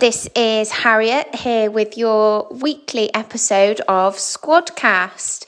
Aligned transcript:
This 0.00 0.26
is 0.34 0.70
Harriet 0.70 1.34
here 1.34 1.70
with 1.70 1.98
your 1.98 2.48
weekly 2.50 3.12
episode 3.12 3.82
of 3.86 4.16
Squadcast. 4.16 5.44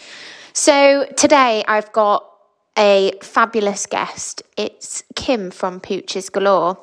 So, 0.52 1.06
today 1.16 1.64
I've 1.66 1.90
got 1.92 2.30
a 2.76 3.12
fabulous 3.22 3.86
guest. 3.86 4.42
It's 4.58 5.04
Kim 5.16 5.50
from 5.52 5.80
Pooches 5.80 6.30
Galore. 6.30 6.76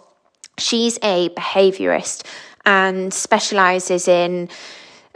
She's 0.58 0.98
a 1.04 1.30
behaviourist 1.30 2.26
and 2.66 3.14
specialises 3.14 4.08
in 4.08 4.50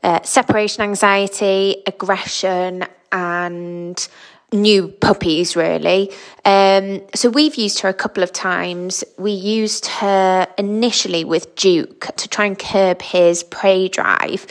uh, 0.04 0.22
separation 0.22 0.84
anxiety, 0.84 1.82
aggression, 1.88 2.86
and 3.12 4.08
new 4.54 4.88
puppies, 4.88 5.56
really. 5.56 6.12
Um, 6.46 7.02
so 7.14 7.30
we've 7.30 7.56
used 7.56 7.80
her 7.80 7.90
a 7.90 7.94
couple 7.94 8.24
of 8.24 8.32
times. 8.32 9.04
We 9.18 9.32
used 9.32 9.88
her 9.88 10.48
initially 10.58 11.26
with 11.26 11.56
Duke 11.56 12.16
to 12.16 12.28
try 12.30 12.46
and 12.46 12.58
curb 12.58 13.02
his 13.02 13.44
prey 13.44 13.88
drive. 13.88 14.46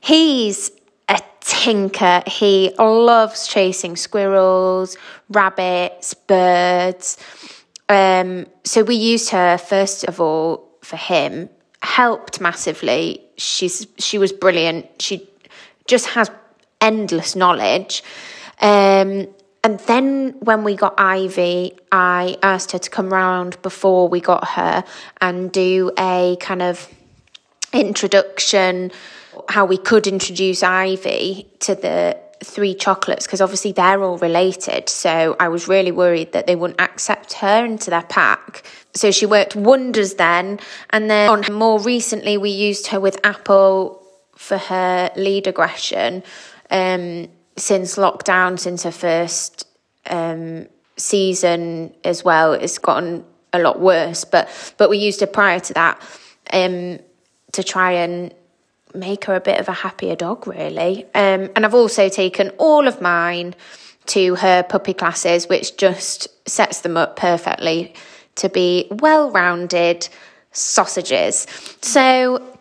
He's 0.00 0.70
a 1.08 1.20
tinker. 1.40 2.22
He 2.26 2.74
loves 2.78 3.46
chasing 3.46 3.96
squirrels, 3.96 4.96
rabbits, 5.30 6.14
birds. 6.14 7.16
Um, 7.88 8.46
so 8.64 8.82
we 8.82 8.96
used 8.96 9.30
her 9.30 9.56
first 9.56 10.04
of 10.04 10.20
all 10.20 10.68
for 10.82 10.96
him. 10.96 11.48
Helped 11.80 12.40
massively. 12.40 13.22
She's 13.36 13.86
she 13.98 14.18
was 14.18 14.32
brilliant. 14.32 15.00
She 15.00 15.28
just 15.86 16.06
has 16.08 16.28
endless 16.80 17.36
knowledge. 17.36 18.02
Um, 18.60 19.28
and 19.64 19.80
then 19.80 20.36
when 20.40 20.64
we 20.64 20.76
got 20.76 20.94
Ivy, 20.98 21.72
I 21.90 22.38
asked 22.42 22.72
her 22.72 22.78
to 22.78 22.90
come 22.90 23.12
round 23.12 23.60
before 23.62 24.08
we 24.08 24.20
got 24.20 24.48
her 24.50 24.84
and 25.20 25.50
do 25.50 25.90
a 25.98 26.36
kind 26.40 26.62
of 26.62 26.88
introduction, 27.72 28.92
how 29.48 29.64
we 29.64 29.76
could 29.76 30.06
introduce 30.06 30.62
Ivy 30.62 31.48
to 31.60 31.74
the 31.74 32.18
three 32.42 32.74
chocolates 32.74 33.26
because 33.26 33.40
obviously 33.40 33.72
they're 33.72 34.02
all 34.02 34.18
related. 34.18 34.88
So 34.88 35.36
I 35.40 35.48
was 35.48 35.68
really 35.68 35.92
worried 35.92 36.32
that 36.32 36.46
they 36.46 36.56
wouldn't 36.56 36.80
accept 36.80 37.34
her 37.34 37.64
into 37.64 37.90
their 37.90 38.02
pack. 38.02 38.64
So 38.94 39.10
she 39.10 39.26
worked 39.26 39.56
wonders 39.56 40.14
then. 40.14 40.60
And 40.90 41.10
then 41.10 41.30
on 41.30 41.52
more 41.52 41.80
recently, 41.80 42.36
we 42.36 42.50
used 42.50 42.88
her 42.88 43.00
with 43.00 43.18
Apple 43.24 44.02
for 44.36 44.58
her 44.58 45.10
lead 45.16 45.46
aggression. 45.46 46.22
Um, 46.70 47.28
since 47.58 47.96
lockdown, 47.96 48.58
since 48.58 48.82
her 48.84 48.92
first 48.92 49.66
um, 50.06 50.66
season 50.96 51.94
as 52.04 52.24
well, 52.24 52.52
it's 52.52 52.78
gotten 52.78 53.24
a 53.52 53.58
lot 53.58 53.80
worse. 53.80 54.24
But 54.24 54.48
but 54.76 54.90
we 54.90 54.98
used 54.98 55.20
her 55.20 55.26
prior 55.26 55.60
to 55.60 55.74
that 55.74 56.00
um, 56.52 56.98
to 57.52 57.62
try 57.62 57.92
and 57.92 58.32
make 58.94 59.26
her 59.26 59.34
a 59.34 59.40
bit 59.40 59.60
of 59.60 59.68
a 59.68 59.72
happier 59.72 60.16
dog, 60.16 60.46
really. 60.46 61.04
Um, 61.14 61.50
and 61.54 61.64
I've 61.64 61.74
also 61.74 62.08
taken 62.08 62.50
all 62.58 62.88
of 62.88 63.00
mine 63.00 63.54
to 64.06 64.36
her 64.36 64.62
puppy 64.62 64.94
classes, 64.94 65.48
which 65.48 65.76
just 65.76 66.28
sets 66.48 66.80
them 66.80 66.96
up 66.96 67.16
perfectly 67.16 67.94
to 68.36 68.48
be 68.48 68.88
well 68.90 69.30
rounded 69.30 70.08
sausages. 70.52 71.46
So 71.82 72.57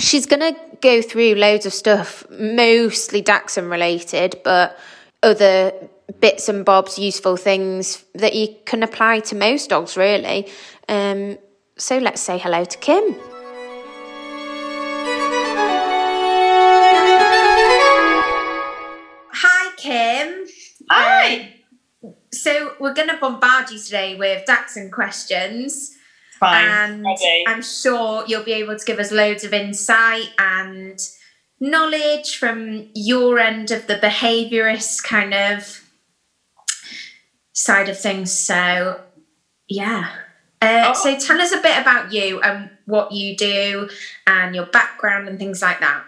she's 0.00 0.26
going 0.26 0.40
to 0.40 0.58
go 0.80 1.02
through 1.02 1.34
loads 1.34 1.66
of 1.66 1.72
stuff, 1.72 2.24
mostly 2.30 3.20
Dachshund 3.20 3.70
related, 3.70 4.40
but 4.42 4.78
other 5.22 5.72
bits 6.20 6.48
and 6.48 6.64
bobs, 6.64 6.98
useful 6.98 7.36
things 7.36 8.04
that 8.14 8.34
you 8.34 8.56
can 8.64 8.82
apply 8.82 9.20
to 9.20 9.36
most 9.36 9.70
dogs, 9.70 9.96
really. 9.96 10.48
Um, 10.88 11.38
so 11.76 11.98
let's 11.98 12.20
say 12.20 12.38
hello 12.38 12.64
to 12.64 12.78
Kim. 12.78 13.14
Hi, 19.32 19.72
Kim. 19.76 20.46
Hi. 20.90 21.54
Um, 22.02 22.14
so 22.32 22.74
we're 22.80 22.94
going 22.94 23.08
to 23.08 23.16
bombard 23.16 23.70
you 23.70 23.78
today 23.78 24.16
with 24.16 24.46
Dachshund 24.46 24.92
questions. 24.92 25.96
Fine. 26.40 26.64
And 26.64 27.04
Ready. 27.04 27.44
I'm 27.46 27.62
sure 27.62 28.24
you'll 28.26 28.42
be 28.42 28.54
able 28.54 28.76
to 28.78 28.84
give 28.84 28.98
us 28.98 29.12
loads 29.12 29.44
of 29.44 29.52
insight 29.52 30.30
and 30.38 30.98
knowledge 31.60 32.38
from 32.38 32.88
your 32.94 33.38
end 33.38 33.70
of 33.70 33.86
the 33.86 33.96
behaviorist 33.96 35.04
kind 35.04 35.34
of 35.34 35.84
side 37.52 37.90
of 37.90 38.00
things. 38.00 38.32
So, 38.32 39.00
yeah. 39.68 40.08
Uh, 40.62 40.86
Oh. 40.88 40.94
So, 40.94 41.18
tell 41.18 41.40
us 41.40 41.52
a 41.52 41.60
bit 41.60 41.78
about 41.78 42.12
you 42.12 42.40
and 42.40 42.70
what 42.86 43.12
you 43.12 43.36
do 43.36 43.88
and 44.26 44.54
your 44.54 44.66
background 44.66 45.28
and 45.28 45.38
things 45.38 45.60
like 45.60 45.80
that. 45.80 46.04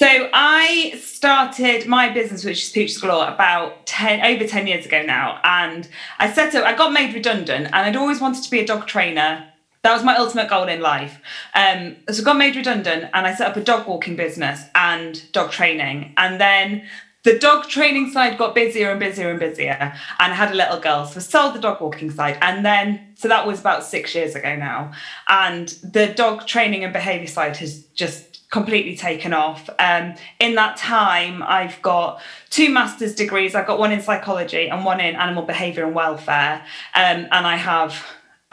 So 0.00 0.28
I 0.32 1.00
started 1.00 1.86
my 1.86 2.08
business, 2.12 2.44
which 2.44 2.64
is 2.64 2.72
Pooches 2.72 3.00
Galore, 3.00 3.32
about 3.32 3.86
10, 3.86 4.22
over 4.22 4.44
10 4.44 4.66
years 4.66 4.86
ago 4.86 5.02
now. 5.02 5.40
And 5.44 5.88
I 6.18 6.32
set 6.32 6.54
up, 6.56 6.64
I 6.64 6.74
got 6.74 6.92
made 6.92 7.14
redundant 7.14 7.66
and 7.66 7.74
I'd 7.74 7.94
always 7.94 8.20
wanted 8.20 8.42
to 8.42 8.50
be 8.50 8.58
a 8.58 8.66
dog 8.66 8.88
trainer. 8.88 9.46
That 9.84 9.92
was 9.92 10.02
my 10.02 10.16
ultimate 10.16 10.48
goal 10.48 10.66
in 10.66 10.80
life. 10.80 11.20
Um, 11.54 11.96
so 12.10 12.22
I 12.22 12.24
got 12.24 12.38
made 12.38 12.56
redundant 12.56 13.10
and 13.12 13.26
I 13.26 13.34
set 13.34 13.50
up 13.50 13.56
a 13.58 13.62
dog 13.62 13.86
walking 13.86 14.16
business 14.16 14.62
and 14.74 15.30
dog 15.32 15.50
training. 15.50 16.14
And 16.16 16.40
then 16.40 16.84
the 17.22 17.38
dog 17.38 17.68
training 17.68 18.10
side 18.10 18.38
got 18.38 18.54
busier 18.54 18.90
and 18.92 18.98
busier 18.98 19.28
and 19.28 19.38
busier. 19.38 19.94
And 20.18 20.32
had 20.32 20.52
a 20.52 20.54
little 20.54 20.80
girl. 20.80 21.04
So 21.04 21.18
I 21.18 21.22
sold 21.22 21.54
the 21.54 21.60
dog 21.60 21.82
walking 21.82 22.10
side. 22.10 22.38
And 22.40 22.64
then, 22.64 23.12
so 23.14 23.28
that 23.28 23.46
was 23.46 23.60
about 23.60 23.84
six 23.84 24.14
years 24.14 24.34
ago 24.34 24.56
now. 24.56 24.92
And 25.28 25.68
the 25.82 26.06
dog 26.06 26.46
training 26.46 26.82
and 26.82 26.92
behaviour 26.94 27.28
side 27.28 27.58
has 27.58 27.84
just 27.94 28.48
completely 28.50 28.96
taken 28.96 29.34
off. 29.34 29.68
Um, 29.78 30.14
in 30.40 30.54
that 30.54 30.78
time, 30.78 31.42
I've 31.42 31.82
got 31.82 32.22
two 32.48 32.70
master's 32.70 33.14
degrees. 33.14 33.54
I've 33.54 33.66
got 33.66 33.78
one 33.78 33.92
in 33.92 34.00
psychology 34.00 34.70
and 34.70 34.82
one 34.82 35.00
in 35.00 35.14
animal 35.14 35.42
behaviour 35.42 35.84
and 35.84 35.94
welfare. 35.94 36.62
Um, 36.94 37.26
and 37.30 37.46
I 37.46 37.56
have 37.56 38.02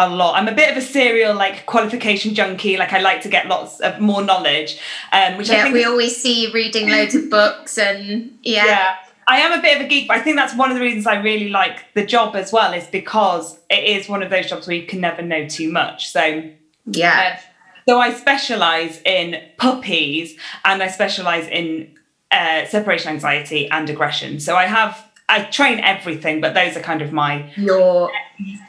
a 0.05 0.09
lot. 0.09 0.35
I'm 0.37 0.47
a 0.47 0.53
bit 0.61 0.71
of 0.71 0.77
a 0.77 0.81
serial 0.81 1.33
like 1.35 1.65
qualification 1.65 2.33
junkie. 2.33 2.77
Like 2.77 2.93
I 2.93 2.99
like 2.99 3.21
to 3.21 3.29
get 3.29 3.47
lots 3.47 3.79
of 3.79 3.99
more 3.99 4.23
knowledge, 4.23 4.79
um, 5.11 5.37
which 5.37 5.49
I 5.49 5.53
Yeah, 5.55 5.63
think 5.63 5.73
we 5.75 5.85
always 5.85 6.15
see 6.21 6.43
you 6.43 6.51
reading 6.53 6.89
loads 6.89 7.15
of 7.15 7.29
books 7.29 7.77
and 7.77 8.37
yeah. 8.43 8.65
yeah. 8.65 8.95
I 9.27 9.37
am 9.37 9.57
a 9.57 9.61
bit 9.61 9.77
of 9.79 9.85
a 9.85 9.87
geek, 9.87 10.07
but 10.07 10.17
I 10.17 10.21
think 10.21 10.35
that's 10.35 10.55
one 10.55 10.71
of 10.71 10.75
the 10.75 10.81
reasons 10.81 11.05
I 11.07 11.15
really 11.21 11.49
like 11.49 11.93
the 11.93 12.05
job 12.05 12.35
as 12.35 12.51
well, 12.51 12.73
is 12.73 12.85
because 12.87 13.57
it 13.69 13.83
is 13.95 14.09
one 14.09 14.21
of 14.23 14.29
those 14.29 14.49
jobs 14.49 14.67
where 14.67 14.75
you 14.75 14.85
can 14.87 14.99
never 14.99 15.21
know 15.21 15.47
too 15.47 15.71
much. 15.71 16.09
So 16.09 16.23
Yeah. 16.85 17.37
uh, 17.37 17.41
so 17.87 17.99
I 17.99 18.13
specialize 18.13 19.01
in 19.05 19.41
puppies 19.57 20.35
and 20.65 20.81
I 20.83 20.87
specialize 20.87 21.47
in 21.47 21.97
uh, 22.31 22.65
separation 22.65 23.11
anxiety 23.11 23.69
and 23.69 23.89
aggression. 23.89 24.39
So 24.39 24.55
I 24.55 24.65
have 24.65 24.93
I 25.29 25.43
train 25.43 25.79
everything, 25.79 26.41
but 26.41 26.53
those 26.53 26.75
are 26.75 26.81
kind 26.81 27.01
of 27.01 27.13
my 27.13 27.51
Your 27.55 28.11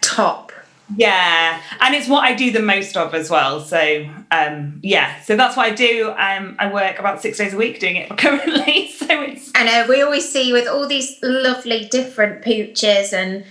top. 0.00 0.51
Yeah, 0.96 1.60
and 1.80 1.94
it's 1.94 2.08
what 2.08 2.24
I 2.24 2.34
do 2.34 2.50
the 2.50 2.60
most 2.62 2.96
of 2.96 3.14
as 3.14 3.30
well. 3.30 3.60
So 3.60 4.06
um, 4.30 4.80
yeah, 4.82 5.20
so 5.22 5.36
that's 5.36 5.56
what 5.56 5.66
I 5.70 5.74
do. 5.74 6.10
Um, 6.16 6.56
I 6.58 6.72
work 6.72 6.98
about 6.98 7.20
six 7.22 7.38
days 7.38 7.54
a 7.54 7.56
week 7.56 7.80
doing 7.80 7.96
it 7.96 8.08
currently. 8.18 8.88
So 8.88 9.06
it's 9.22 9.50
I 9.54 9.64
know 9.64 9.86
we 9.88 10.02
always 10.02 10.30
see 10.30 10.52
with 10.52 10.66
all 10.68 10.86
these 10.88 11.18
lovely 11.22 11.86
different 11.86 12.42
pooches 12.44 13.12
and 13.12 13.44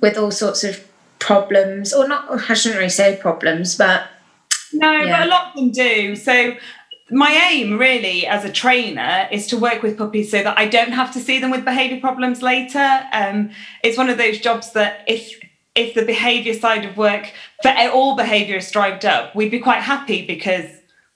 with 0.00 0.16
all 0.16 0.30
sorts 0.30 0.64
of 0.64 0.86
problems, 1.18 1.92
or 1.92 2.06
not, 2.08 2.50
I 2.50 2.54
shouldn't 2.54 2.78
really 2.78 2.88
say 2.90 3.16
problems, 3.20 3.76
but 3.76 4.04
No, 4.72 4.92
Yeah. 4.92 5.18
but 5.18 5.26
a 5.26 5.30
lot 5.30 5.48
of 5.48 5.54
them 5.56 5.70
do. 5.70 6.16
So 6.16 6.56
my 7.10 7.30
aim 7.52 7.78
really 7.78 8.26
as 8.26 8.44
a 8.44 8.50
trainer 8.50 9.28
is 9.30 9.46
to 9.48 9.58
work 9.58 9.82
with 9.82 9.96
puppies 9.98 10.30
so 10.30 10.42
that 10.42 10.58
I 10.58 10.66
don't 10.66 10.92
have 10.92 11.12
to 11.12 11.20
see 11.20 11.38
them 11.38 11.50
with 11.50 11.64
behavior 11.64 12.00
problems 12.00 12.42
later. 12.42 13.00
Um, 13.12 13.50
it's 13.82 13.96
one 13.98 14.08
of 14.08 14.16
those 14.18 14.38
jobs 14.40 14.72
that 14.72 15.04
if 15.06 15.38
if 15.74 15.94
the 15.94 16.04
behavior 16.04 16.54
side 16.54 16.84
of 16.84 16.96
work 16.96 17.32
for 17.62 17.74
all 17.92 18.16
behavior 18.16 18.56
is 18.56 18.66
strived 18.66 19.04
up, 19.04 19.34
we'd 19.34 19.50
be 19.50 19.58
quite 19.58 19.82
happy 19.82 20.24
because 20.24 20.66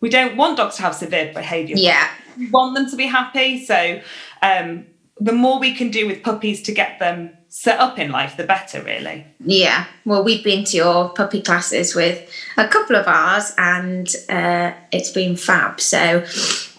we 0.00 0.08
don't 0.08 0.36
want 0.36 0.56
dogs 0.56 0.76
to 0.76 0.82
have 0.82 0.94
severe 0.94 1.32
behavior. 1.32 1.76
yeah, 1.76 2.08
We 2.36 2.50
want 2.50 2.74
them 2.74 2.90
to 2.90 2.96
be 2.96 3.06
happy. 3.06 3.64
So 3.64 4.00
um, 4.42 4.86
the 5.20 5.32
more 5.32 5.58
we 5.58 5.74
can 5.74 5.90
do 5.90 6.06
with 6.06 6.22
puppies 6.22 6.62
to 6.62 6.72
get 6.72 6.98
them 6.98 7.30
set 7.48 7.80
up 7.80 7.98
in 7.98 8.10
life, 8.10 8.36
the 8.36 8.44
better, 8.44 8.82
really. 8.82 9.26
yeah. 9.40 9.86
Well, 10.04 10.22
we've 10.22 10.44
been 10.44 10.64
to 10.64 10.76
your 10.76 11.08
puppy 11.10 11.40
classes 11.40 11.94
with 11.94 12.30
a 12.56 12.68
couple 12.68 12.96
of 12.96 13.06
ours, 13.06 13.52
and 13.56 14.08
uh, 14.28 14.72
it's 14.92 15.10
been 15.10 15.36
fab. 15.36 15.80
So, 15.80 16.24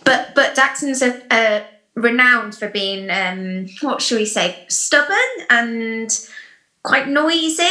but 0.05 0.35
but 0.35 0.57
are 0.59 1.21
uh, 1.31 1.61
renowned 1.95 2.55
for 2.55 2.69
being 2.69 3.09
um, 3.09 3.67
what 3.81 4.01
shall 4.01 4.19
we 4.19 4.25
say, 4.25 4.63
stubborn 4.67 5.17
and 5.49 6.11
quite 6.83 7.07
noisy. 7.07 7.63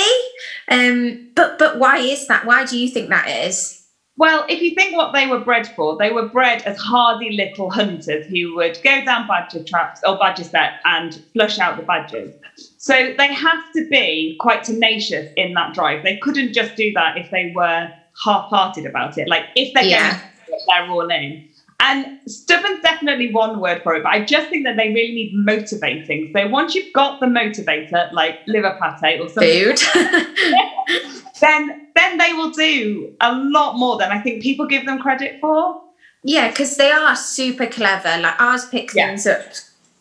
Um, 0.71 1.19
but 1.35 1.59
but 1.59 1.79
why 1.79 1.99
is 1.99 2.27
that? 2.27 2.45
Why 2.45 2.65
do 2.65 2.79
you 2.79 2.89
think 2.89 3.09
that 3.11 3.29
is? 3.29 3.75
Well, 4.17 4.45
if 4.49 4.61
you 4.61 4.73
think 4.75 4.97
what 4.97 5.13
they 5.13 5.29
were 5.29 5.39
bred 5.39 5.69
for, 5.77 5.97
they 5.97 6.11
were 6.11 6.25
bred 6.25 6.63
as 6.67 6.77
hardy 6.77 7.31
little 7.31 7.71
hunters 7.71 8.27
who 8.27 8.53
would 8.57 8.77
go 8.83 9.01
down 9.05 9.29
badger 9.29 9.61
traps 9.65 10.01
or 10.05 10.17
badger 10.19 10.43
set 10.43 10.73
and 10.85 11.17
flush 11.33 11.59
out 11.61 11.77
the 11.77 11.85
badgers. 11.85 12.35
So 12.79 13.13
they 13.17 13.33
have 13.33 13.61
to 13.77 13.87
be 13.89 14.35
quite 14.41 14.65
tenacious 14.65 15.29
in 15.37 15.53
that 15.55 15.73
drive. 15.73 16.03
They 16.03 16.17
couldn't 16.17 16.53
just 16.53 16.75
do 16.75 16.91
that 16.95 17.17
if 17.17 17.31
they 17.31 17.53
were 17.55 17.91
half-hearted 18.25 18.87
about 18.87 19.17
it. 19.19 19.29
Like 19.29 19.45
if 19.55 19.73
they're 19.73 19.85
Yeah. 19.85 20.11
going 20.11 20.15
to 20.15 20.65
they're 20.67 20.89
all 20.89 21.09
in. 21.11 21.45
And 21.81 22.19
stubborn's 22.27 22.83
definitely 22.83 23.33
one 23.33 23.61
word 23.61 23.83
for 23.85 23.95
it, 23.95 24.03
but 24.03 24.11
I 24.13 24.25
just 24.25 24.49
think 24.51 24.65
that 24.65 24.77
they 24.77 24.89
really 24.89 25.15
need 25.15 25.33
motivating. 25.35 26.33
So 26.35 26.49
once 26.49 26.75
you've 26.75 26.93
got 26.93 27.21
the 27.21 27.27
motivator, 27.27 28.13
like 28.13 28.41
liver 28.49 28.77
pate 29.01 29.21
or 29.21 29.29
something, 29.29 29.77
Food. 29.77 29.79
then 31.41 31.87
then 31.95 32.19
they 32.19 32.33
will 32.33 32.51
do 32.51 33.15
a 33.21 33.33
lot 33.35 33.77
more 33.79 33.97
than 33.99 34.11
I 34.11 34.21
think 34.21 34.43
people 34.43 34.67
give 34.67 34.87
them 34.87 34.99
credit 34.99 35.41
for. 35.41 35.81
yeah, 36.25 36.49
because 36.49 36.77
they 36.77 36.91
are 36.91 37.15
super 37.17 37.67
clever. 37.67 38.19
Like 38.21 38.41
ours 38.41 38.67
pick 38.67 38.93
Yeah. 38.95 39.09
things 39.09 39.27
up. 39.27 39.45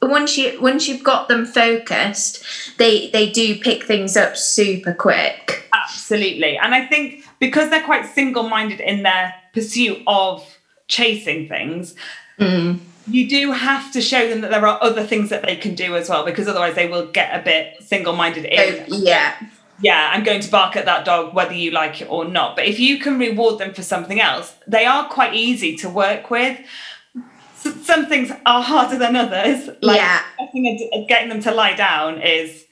Once 0.02 0.38
you 0.38 0.60
once 0.62 0.88
you've 0.88 1.04
got 1.04 1.28
them 1.28 1.46
focused, 1.46 2.44
they 2.78 3.10
they 3.12 3.30
do 3.30 3.60
pick 3.60 3.84
things 3.84 4.18
up 4.18 4.36
super 4.36 4.94
quick. 4.94 5.70
Absolutely. 5.74 6.58
And 6.58 6.74
I 6.74 6.86
think 6.88 7.24
because 7.40 7.70
they're 7.70 7.84
quite 7.84 8.06
single 8.08 8.44
minded 8.50 8.80
in 8.80 9.04
their 9.04 9.34
pursuit 9.54 10.00
of 10.08 10.44
chasing 10.88 11.48
things, 11.48 11.96
Mm. 12.40 12.80
you 13.10 13.28
do 13.28 13.52
have 13.52 13.92
to 13.94 14.02
show 14.02 14.30
them 14.30 14.42
that 14.42 14.52
there 14.52 14.66
are 14.68 14.78
other 14.82 15.04
things 15.04 15.30
that 15.30 15.42
they 15.44 15.56
can 15.56 15.74
do 15.76 15.96
as 15.96 16.08
well, 16.10 16.24
because 16.24 16.48
otherwise 16.48 16.76
they 16.76 16.88
will 16.88 17.08
get 17.08 17.34
a 17.34 17.44
bit 17.44 17.78
single 17.84 18.14
minded 18.16 18.46
Oh, 18.52 18.84
yeah. 18.90 19.34
yeah, 19.82 20.12
I'm 20.14 20.24
going 20.24 20.42
to 20.42 20.52
bark 20.52 20.76
at 20.76 20.86
that 20.86 21.04
dog 21.06 21.34
whether 21.34 21.54
you 21.54 21.72
like 21.72 22.02
it 22.02 22.08
or 22.10 22.26
not. 22.26 22.56
But 22.56 22.66
if 22.66 22.80
you 22.80 23.00
can 23.00 23.18
reward 23.18 23.58
them 23.60 23.74
for 23.74 23.82
something 23.84 24.22
else, 24.22 24.54
they 24.68 24.86
are 24.86 25.08
quite 25.10 25.34
easy 25.34 25.76
to 25.78 25.90
work 25.90 26.30
with. 26.30 26.60
S- 27.66 27.74
Some 27.86 28.06
things 28.06 28.32
are 28.46 28.62
harder 28.62 28.98
than 28.98 29.16
others. 29.16 29.70
Like 29.82 29.98
Yeah. 29.98 30.22
getting, 31.08 31.30
them 31.30 31.42
to 31.42 31.52
lie 31.52 31.74
down 31.76 32.22
is 32.22 32.66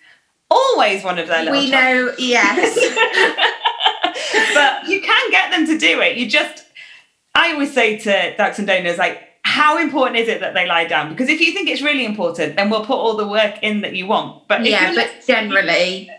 always 0.52 1.04
one 1.04 1.18
of 1.18 1.28
their 1.28 1.50
We 1.52 1.70
know, 1.72 2.14
yes. 2.20 2.76
but 4.54 4.88
you 4.88 5.02
can 5.02 5.32
get 5.32 5.50
them 5.52 5.66
to 5.68 5.78
do 5.78 6.02
it. 6.02 6.18
You 6.18 6.28
just, 6.30 6.65
I 7.46 7.54
always 7.54 7.74
say 7.74 7.98
to 8.00 8.36
dachshund 8.36 8.70
owners, 8.70 8.98
like, 8.98 9.22
how 9.44 9.78
important 9.78 10.18
is 10.18 10.28
it 10.28 10.40
that 10.40 10.56
they 10.56 10.66
lie 10.66 10.86
down? 10.86 11.10
Because 11.10 11.30
if 11.30 11.40
you 11.40 11.54
think 11.54 11.70
it's 11.70 11.82
really 11.82 12.06
important, 12.06 12.56
then 12.56 12.70
we'll 12.72 12.86
put 12.86 12.98
all 12.98 13.16
the 13.16 13.28
work 13.28 13.60
in 13.62 13.82
that 13.82 13.96
you 13.96 14.08
want. 14.08 14.48
But 14.48 14.66
yeah, 14.66 14.94
but 14.96 15.12
generally, 15.26 16.10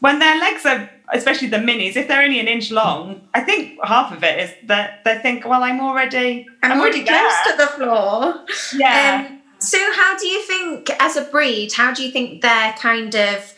when 0.00 0.18
their 0.18 0.38
legs 0.40 0.64
are, 0.64 0.90
especially 1.12 1.48
the 1.48 1.58
minis, 1.58 1.96
if 1.96 2.08
they're 2.08 2.22
only 2.22 2.40
an 2.40 2.48
inch 2.48 2.70
long, 2.70 3.20
I 3.34 3.42
think 3.42 3.78
half 3.84 4.10
of 4.12 4.24
it 4.24 4.38
is 4.38 4.54
that 4.68 5.04
they 5.04 5.18
think, 5.18 5.46
well, 5.46 5.62
I'm 5.62 5.80
already, 5.80 6.46
I'm, 6.62 6.80
already 6.80 7.02
there. 7.02 7.20
close 7.20 7.52
to 7.52 7.56
the 7.58 7.66
floor. 7.66 8.44
Yeah. 8.74 9.26
Um, 9.28 9.42
so, 9.58 9.78
how 9.94 10.16
do 10.18 10.26
you 10.26 10.42
think, 10.42 10.90
as 10.98 11.16
a 11.16 11.22
breed, 11.24 11.72
how 11.72 11.92
do 11.92 12.02
you 12.02 12.10
think 12.10 12.40
their 12.40 12.72
kind 12.72 13.14
of 13.14 13.54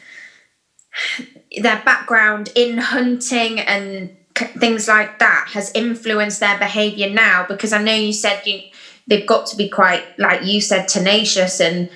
their 1.63 1.81
background 1.85 2.51
in 2.55 2.79
hunting 2.79 3.61
and 3.61 4.17
things 4.39 4.89
like 4.89 5.19
that 5.19 5.49
has 5.53 5.73
influenced 5.75 6.41
their 6.41 6.59
behaviour 6.59 7.11
now? 7.11 7.47
Because 7.47 7.73
I 7.73 7.83
know 7.83 7.95
you 7.95 8.13
said 8.13 8.43
you 8.47 8.63
they've 9.07 9.27
got 9.27 9.47
to 9.47 9.57
be 9.57 9.69
quite, 9.69 10.19
like 10.19 10.45
you 10.45 10.61
said, 10.61 10.89
tenacious 10.89 11.61
and 11.61 11.89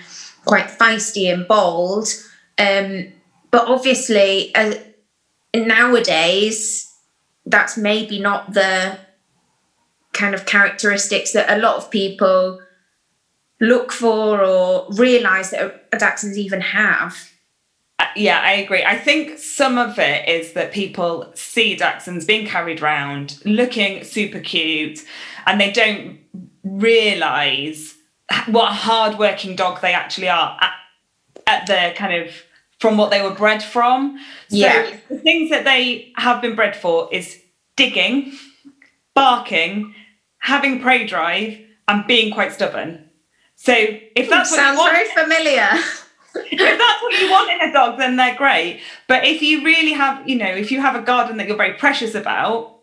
quite 0.45 0.67
feisty 0.67 1.33
and 1.33 1.47
bold. 1.47 2.09
Um, 2.59 3.13
but 3.51 3.69
obviously, 3.69 4.55
uh, 4.55 4.75
nowadays, 5.55 6.93
that's 7.47 7.77
maybe 7.77 8.21
not 8.21 8.53
the 8.53 8.99
kind 10.13 10.35
of 10.35 10.47
characteristics 10.47 11.33
that 11.33 11.51
a 11.51 11.61
lot 11.61 11.77
of 11.77 11.91
people 11.91 12.61
look 13.61 13.93
for 13.93 14.43
or 14.43 14.87
realize 14.91 15.51
that 15.51 15.87
a 15.93 15.99
even 16.39 16.61
have. 16.61 17.31
Uh, 18.00 18.06
yeah, 18.17 18.41
I 18.43 18.52
agree. 18.52 18.82
I 18.82 18.97
think 18.97 19.38
some 19.38 19.76
of 19.76 19.99
it 19.99 20.26
is 20.26 20.55
that 20.55 20.73
people 20.73 21.31
see 21.35 21.76
Dachshunds 21.76 22.26
being 22.26 22.47
carried 22.47 22.81
around, 22.81 23.38
looking 23.44 24.05
super 24.05 24.41
cute, 24.41 25.05
and 25.47 25.61
they 25.61 25.70
don't 25.70 26.19
realize 26.64 27.97
what 28.47 28.70
a 28.70 28.75
hard-working 28.75 29.55
dog 29.55 29.82
they 29.82 29.93
actually 29.93 30.31
are 30.31 30.56
at, 30.62 30.73
at 31.47 31.67
the 31.67 31.93
kind 31.94 32.23
of 32.23 32.32
from 32.79 32.97
what 32.97 33.11
they 33.11 33.20
were 33.20 33.35
bred 33.35 33.62
from. 33.62 34.19
So 34.49 34.56
Yeah. 34.56 34.97
the 35.11 35.19
things 35.19 35.50
that 35.50 35.64
they 35.64 36.12
have 36.17 36.41
been 36.41 36.55
bred 36.56 36.75
for 36.75 37.06
is 37.12 37.38
digging, 37.76 38.32
barking, 39.14 39.94
having 40.38 40.81
prey 40.81 41.06
drive, 41.06 41.58
and 41.87 42.06
being 42.06 42.32
quite 42.32 42.55
stubborn. 42.55 43.11
So 43.56 43.75
if 43.75 44.31
that's 44.31 44.50
what 44.50 44.56
you 44.56 44.62
Sounds 44.62 44.81
very 44.91 45.08
familiar. 45.08 45.69
if 46.35 46.79
that's 46.79 47.03
what 47.03 47.21
you 47.21 47.31
want 47.31 47.50
in 47.50 47.69
a 47.69 47.73
dog, 47.73 47.99
then 47.99 48.17
they're 48.17 48.37
great. 48.37 48.81
But 49.09 49.25
if 49.25 49.43
you 49.43 49.65
really 49.65 49.93
have, 49.93 50.29
you 50.29 50.37
know, 50.37 50.47
if 50.47 50.71
you 50.71 50.81
have 50.81 50.94
a 50.94 51.03
garden 51.03 51.37
that 51.38 51.49
you're 51.49 51.56
very 51.56 51.75
precious 51.75 52.15
about, 52.15 52.79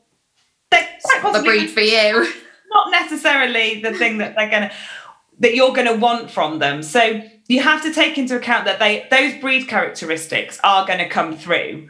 they're 0.72 0.88
quite 1.22 1.34
the 1.34 1.44
breed 1.44 1.70
for 1.70 1.82
you. 1.82 2.32
not 2.70 2.92
necessarily 2.92 3.82
the 3.82 3.94
thing 3.94 4.18
that 4.20 4.36
they're 4.36 4.50
gonna 4.50 4.72
that 5.40 5.56
you're 5.56 5.74
gonna 5.74 5.96
want 5.96 6.32
from 6.32 6.60
them. 6.60 6.82
So 6.84 7.22
you 7.48 7.62
have 7.62 7.82
to 7.84 7.94
take 7.94 8.18
into 8.18 8.36
account 8.36 8.66
that 8.66 8.80
they 8.80 9.08
those 9.10 9.40
breed 9.40 9.68
characteristics 9.68 10.60
are 10.64 10.86
gonna 10.86 11.10
come 11.10 11.38
through. 11.38 11.90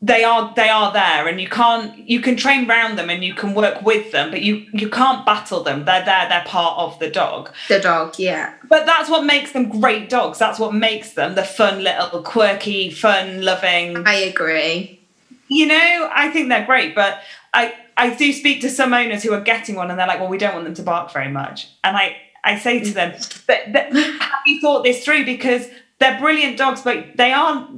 They 0.00 0.22
are 0.22 0.52
they 0.54 0.68
are 0.68 0.92
there 0.92 1.26
and 1.26 1.40
you 1.40 1.48
can't 1.48 2.08
you 2.08 2.20
can 2.20 2.36
train 2.36 2.68
round 2.68 2.96
them 2.96 3.10
and 3.10 3.24
you 3.24 3.34
can 3.34 3.52
work 3.52 3.82
with 3.82 4.12
them, 4.12 4.30
but 4.30 4.42
you 4.42 4.66
you 4.72 4.88
can't 4.88 5.26
battle 5.26 5.64
them. 5.64 5.84
They're 5.86 6.04
there, 6.04 6.28
they're 6.28 6.44
part 6.46 6.78
of 6.78 6.98
the 7.00 7.10
dog. 7.10 7.50
The 7.68 7.80
dog, 7.80 8.14
yeah. 8.16 8.54
But 8.68 8.86
that's 8.86 9.10
what 9.10 9.24
makes 9.24 9.50
them 9.52 9.68
great 9.80 10.08
dogs. 10.08 10.38
That's 10.38 10.60
what 10.60 10.72
makes 10.72 11.14
them 11.14 11.34
the 11.34 11.42
fun 11.42 11.82
little 11.82 12.22
quirky, 12.22 12.90
fun 12.90 13.42
loving. 13.42 14.06
I 14.06 14.14
agree. 14.14 15.00
You 15.48 15.66
know, 15.66 16.10
I 16.14 16.28
think 16.30 16.48
they're 16.48 16.66
great, 16.66 16.94
but 16.94 17.20
I 17.52 17.74
I 17.96 18.14
do 18.14 18.32
speak 18.32 18.60
to 18.60 18.70
some 18.70 18.94
owners 18.94 19.24
who 19.24 19.32
are 19.32 19.40
getting 19.40 19.74
one 19.74 19.90
and 19.90 19.98
they're 19.98 20.06
like, 20.06 20.20
well, 20.20 20.28
we 20.28 20.38
don't 20.38 20.54
want 20.54 20.64
them 20.64 20.74
to 20.74 20.82
bark 20.82 21.12
very 21.12 21.30
much. 21.30 21.68
And 21.82 21.96
I 21.96 22.16
I 22.44 22.56
say 22.56 22.78
to 22.84 22.92
them, 22.92 23.18
but, 23.48 23.72
but 23.72 23.92
have 23.92 24.42
you 24.46 24.60
thought 24.60 24.84
this 24.84 25.04
through? 25.04 25.24
Because 25.24 25.66
they're 25.98 26.18
brilliant 26.20 26.56
dogs, 26.56 26.82
but 26.82 27.16
they 27.16 27.32
are 27.32 27.68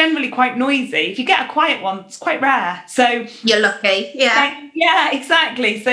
generally 0.00 0.30
quite 0.40 0.54
noisy. 0.56 1.04
If 1.12 1.18
you 1.18 1.26
get 1.34 1.40
a 1.46 1.48
quiet 1.52 1.82
one, 1.82 1.98
it's 2.06 2.18
quite 2.26 2.40
rare. 2.40 2.82
So 2.86 3.04
You're 3.42 3.60
lucky. 3.60 3.98
Yeah. 4.14 4.34
like, 4.42 4.72
yeah, 4.74 5.10
exactly. 5.18 5.72
So 5.86 5.92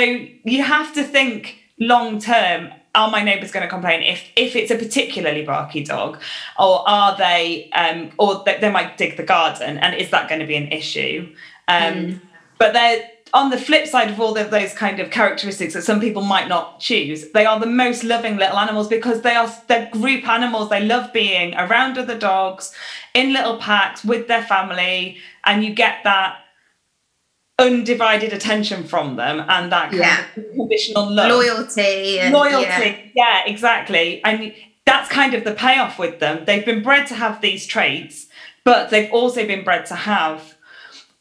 you 0.53 0.63
have 0.63 0.93
to 0.93 1.03
think 1.03 1.57
long 1.79 2.19
term. 2.19 2.71
Are 2.93 3.11
my 3.11 3.23
neighbours 3.29 3.51
going 3.51 3.65
to 3.69 3.69
complain 3.77 3.99
if 4.13 4.21
if 4.37 4.55
it's 4.55 4.71
a 4.71 4.77
particularly 4.85 5.43
barky 5.43 5.83
dog, 5.83 6.11
or 6.57 6.75
are 6.87 7.17
they, 7.17 7.69
um, 7.71 7.99
or 8.17 8.41
they, 8.45 8.57
they 8.61 8.71
might 8.71 8.97
dig 8.97 9.17
the 9.17 9.23
garden, 9.23 9.77
and 9.79 9.91
is 10.03 10.09
that 10.11 10.29
going 10.29 10.39
to 10.39 10.47
be 10.47 10.55
an 10.55 10.69
issue? 10.71 11.17
Um, 11.67 12.21
But 12.57 12.71
they're 12.71 13.01
on 13.35 13.49
the 13.49 13.57
flip 13.57 13.85
side 13.85 14.09
of 14.09 14.19
all 14.19 14.35
of 14.37 14.49
those 14.49 14.73
kind 14.73 14.99
of 15.01 15.11
characteristics 15.11 15.73
that 15.73 15.83
some 15.83 15.99
people 15.99 16.21
might 16.23 16.47
not 16.47 16.79
choose. 16.79 17.29
They 17.33 17.45
are 17.45 17.59
the 17.59 17.65
most 17.83 18.03
loving 18.03 18.37
little 18.37 18.57
animals 18.57 18.87
because 18.87 19.21
they 19.21 19.35
are 19.35 19.49
they're 19.67 19.89
group 19.91 20.27
animals. 20.27 20.69
They 20.69 20.83
love 20.83 21.11
being 21.13 21.53
around 21.55 21.97
other 21.97 22.17
dogs, 22.17 22.73
in 23.13 23.33
little 23.33 23.57
packs 23.57 24.05
with 24.05 24.27
their 24.29 24.43
family, 24.43 25.17
and 25.45 25.63
you 25.65 25.73
get 25.73 26.03
that 26.05 26.37
undivided 27.59 28.33
attention 28.33 28.83
from 28.83 29.15
them 29.15 29.39
and 29.47 29.71
that 29.71 29.89
kind 29.91 30.01
Yeah. 30.03 30.25
of 30.35 30.45
conditional 30.55 31.09
love 31.09 31.29
Loyalty. 31.31 32.19
And, 32.19 32.33
loyalty 32.33 32.65
yeah. 32.65 33.11
yeah. 33.15 33.41
exactly 33.45 34.21
and 34.25 34.53
that's 34.85 35.07
kind 35.09 35.33
of 35.33 35.45
the 35.45 35.53
payoff 35.53 35.97
with 35.97 36.19
them 36.19 36.43
they've 36.45 36.65
been 36.65 36.83
bred 36.83 37.07
to 37.07 37.15
have 37.15 37.39
these 37.39 37.65
traits 37.65 38.27
but 38.65 38.89
they've 38.89 39.09
also 39.11 39.47
been 39.47 39.63
bred 39.63 39.85
to 39.85 39.95
have 39.95 40.55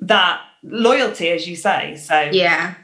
that 0.00 0.40
loyalty 0.64 1.28
as 1.30 1.46
you 1.46 1.56
say 1.56 1.96
so 1.96 2.28
Yeah. 2.32 2.74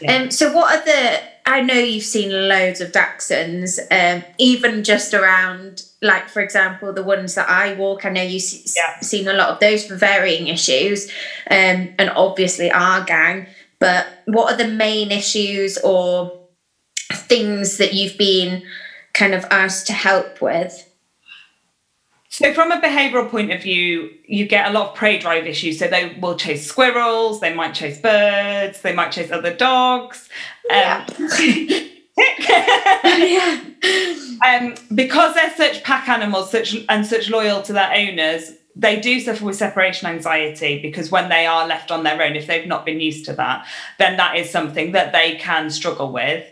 Yeah. 0.00 0.16
Um, 0.22 0.30
so 0.30 0.52
what 0.52 0.74
are 0.74 0.84
the 0.84 1.20
I 1.44 1.60
know 1.60 1.74
you've 1.74 2.04
seen 2.04 2.30
loads 2.48 2.80
of 2.80 2.92
Dachshunds, 2.92 3.78
um, 3.90 4.22
even 4.38 4.84
just 4.84 5.12
around 5.12 5.82
like 6.00 6.28
for 6.28 6.40
example 6.40 6.92
the 6.92 7.02
ones 7.02 7.34
that 7.34 7.48
I 7.48 7.74
walk. 7.74 8.04
I 8.04 8.10
know 8.10 8.22
you've 8.22 8.42
s- 8.42 8.74
Yeah. 8.76 9.00
seen 9.00 9.26
a 9.26 9.32
lot 9.32 9.48
of 9.50 9.58
those 9.60 9.84
for 9.84 9.96
varying 9.96 10.46
issues, 10.48 11.08
um, 11.50 11.94
and 11.98 12.10
obviously 12.14 12.70
our 12.70 13.02
gang. 13.02 13.46
But 13.80 14.06
what 14.26 14.52
are 14.52 14.56
the 14.56 14.68
main 14.68 15.10
issues 15.10 15.78
or 15.78 16.32
things 17.12 17.78
that 17.78 17.92
you've 17.94 18.16
been 18.18 18.62
kind 19.14 19.34
of 19.34 19.44
asked 19.50 19.86
to 19.88 19.92
help 19.92 20.40
with? 20.40 20.84
So, 22.32 22.54
from 22.54 22.72
a 22.72 22.80
behavioural 22.80 23.28
point 23.28 23.52
of 23.52 23.62
view, 23.62 24.10
you 24.24 24.46
get 24.46 24.66
a 24.66 24.72
lot 24.72 24.88
of 24.88 24.94
prey 24.94 25.18
drive 25.18 25.46
issues. 25.46 25.78
So, 25.78 25.86
they 25.86 26.16
will 26.18 26.34
chase 26.34 26.66
squirrels, 26.66 27.40
they 27.40 27.52
might 27.52 27.74
chase 27.74 28.00
birds, 28.00 28.80
they 28.80 28.94
might 28.94 29.12
chase 29.12 29.30
other 29.30 29.52
dogs. 29.52 30.30
Um, 30.70 31.04
yeah. 32.16 33.60
um, 34.46 34.74
because 34.94 35.34
they're 35.34 35.54
such 35.54 35.84
pack 35.84 36.08
animals, 36.08 36.50
such 36.50 36.74
and 36.88 37.04
such 37.04 37.28
loyal 37.28 37.60
to 37.64 37.74
their 37.74 37.92
owners, 37.92 38.52
they 38.74 38.98
do 38.98 39.20
suffer 39.20 39.44
with 39.44 39.56
separation 39.56 40.08
anxiety 40.08 40.80
because 40.80 41.10
when 41.10 41.28
they 41.28 41.44
are 41.44 41.66
left 41.66 41.90
on 41.90 42.02
their 42.02 42.22
own, 42.22 42.34
if 42.34 42.46
they've 42.46 42.66
not 42.66 42.86
been 42.86 43.00
used 43.00 43.26
to 43.26 43.34
that, 43.34 43.66
then 43.98 44.16
that 44.16 44.36
is 44.36 44.48
something 44.48 44.92
that 44.92 45.12
they 45.12 45.36
can 45.36 45.68
struggle 45.68 46.10
with. 46.10 46.46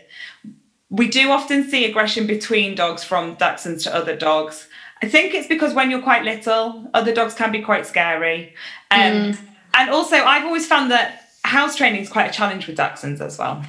We 0.91 1.07
do 1.07 1.31
often 1.31 1.67
see 1.67 1.85
aggression 1.85 2.27
between 2.27 2.75
dogs 2.75 3.03
from 3.03 3.35
Dachshunds 3.37 3.81
to 3.85 3.95
other 3.95 4.15
dogs. 4.15 4.67
I 5.03 5.07
think 5.07 5.33
it's 5.33 5.47
because 5.47 5.73
when 5.73 5.89
you're 5.89 6.01
quite 6.01 6.23
little, 6.23 6.89
other 6.93 7.13
dogs 7.13 7.33
can 7.33 7.51
be 7.51 7.61
quite 7.61 7.85
scary. 7.87 8.53
Um, 8.91 9.37
And 9.73 9.89
also, 9.89 10.17
I've 10.17 10.43
always 10.43 10.67
found 10.67 10.91
that 10.91 11.29
house 11.43 11.75
training 11.75 12.01
is 12.01 12.09
quite 12.09 12.29
a 12.29 12.33
challenge 12.33 12.67
with 12.67 12.77
Dachshunds 12.77 13.21
as 13.21 13.37
well. 13.37 13.63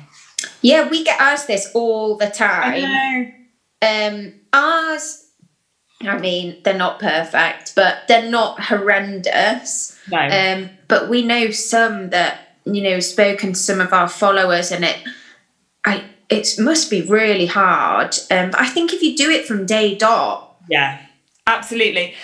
Yeah, 0.61 0.89
we 0.89 1.05
get 1.05 1.21
asked 1.21 1.47
this 1.47 1.71
all 1.75 2.17
the 2.17 2.29
time. 2.29 2.85
I 2.85 3.35
Um, 3.81 4.35
ours, 4.53 5.25
I 6.03 6.19
mean, 6.19 6.61
they're 6.65 6.75
not 6.75 6.99
perfect, 6.99 7.75
but 7.75 8.09
they're 8.09 8.31
not 8.31 8.61
horrendous. 8.61 9.99
No. 10.11 10.19
Um, 10.19 10.71
but 10.89 11.09
we 11.09 11.23
know 11.23 11.51
some 11.51 12.11
that 12.11 12.57
you 12.65 12.83
know 12.83 13.01
spoken 13.01 13.53
to 13.53 13.59
some 13.59 13.81
of 13.81 13.93
our 13.93 14.09
followers, 14.09 14.71
and 14.71 14.85
it, 14.85 14.99
I, 15.85 16.05
it 16.29 16.59
must 16.59 16.91
be 16.91 17.03
really 17.03 17.47
hard. 17.47 18.17
Um, 18.31 18.51
but 18.51 18.61
I 18.61 18.69
think 18.69 18.93
if 18.93 19.03
you 19.03 19.17
do 19.17 19.31
it 19.31 19.47
from 19.47 19.67
day 19.67 19.95
dot, 19.95 20.57
yeah, 20.69 21.01
absolutely. 21.47 22.15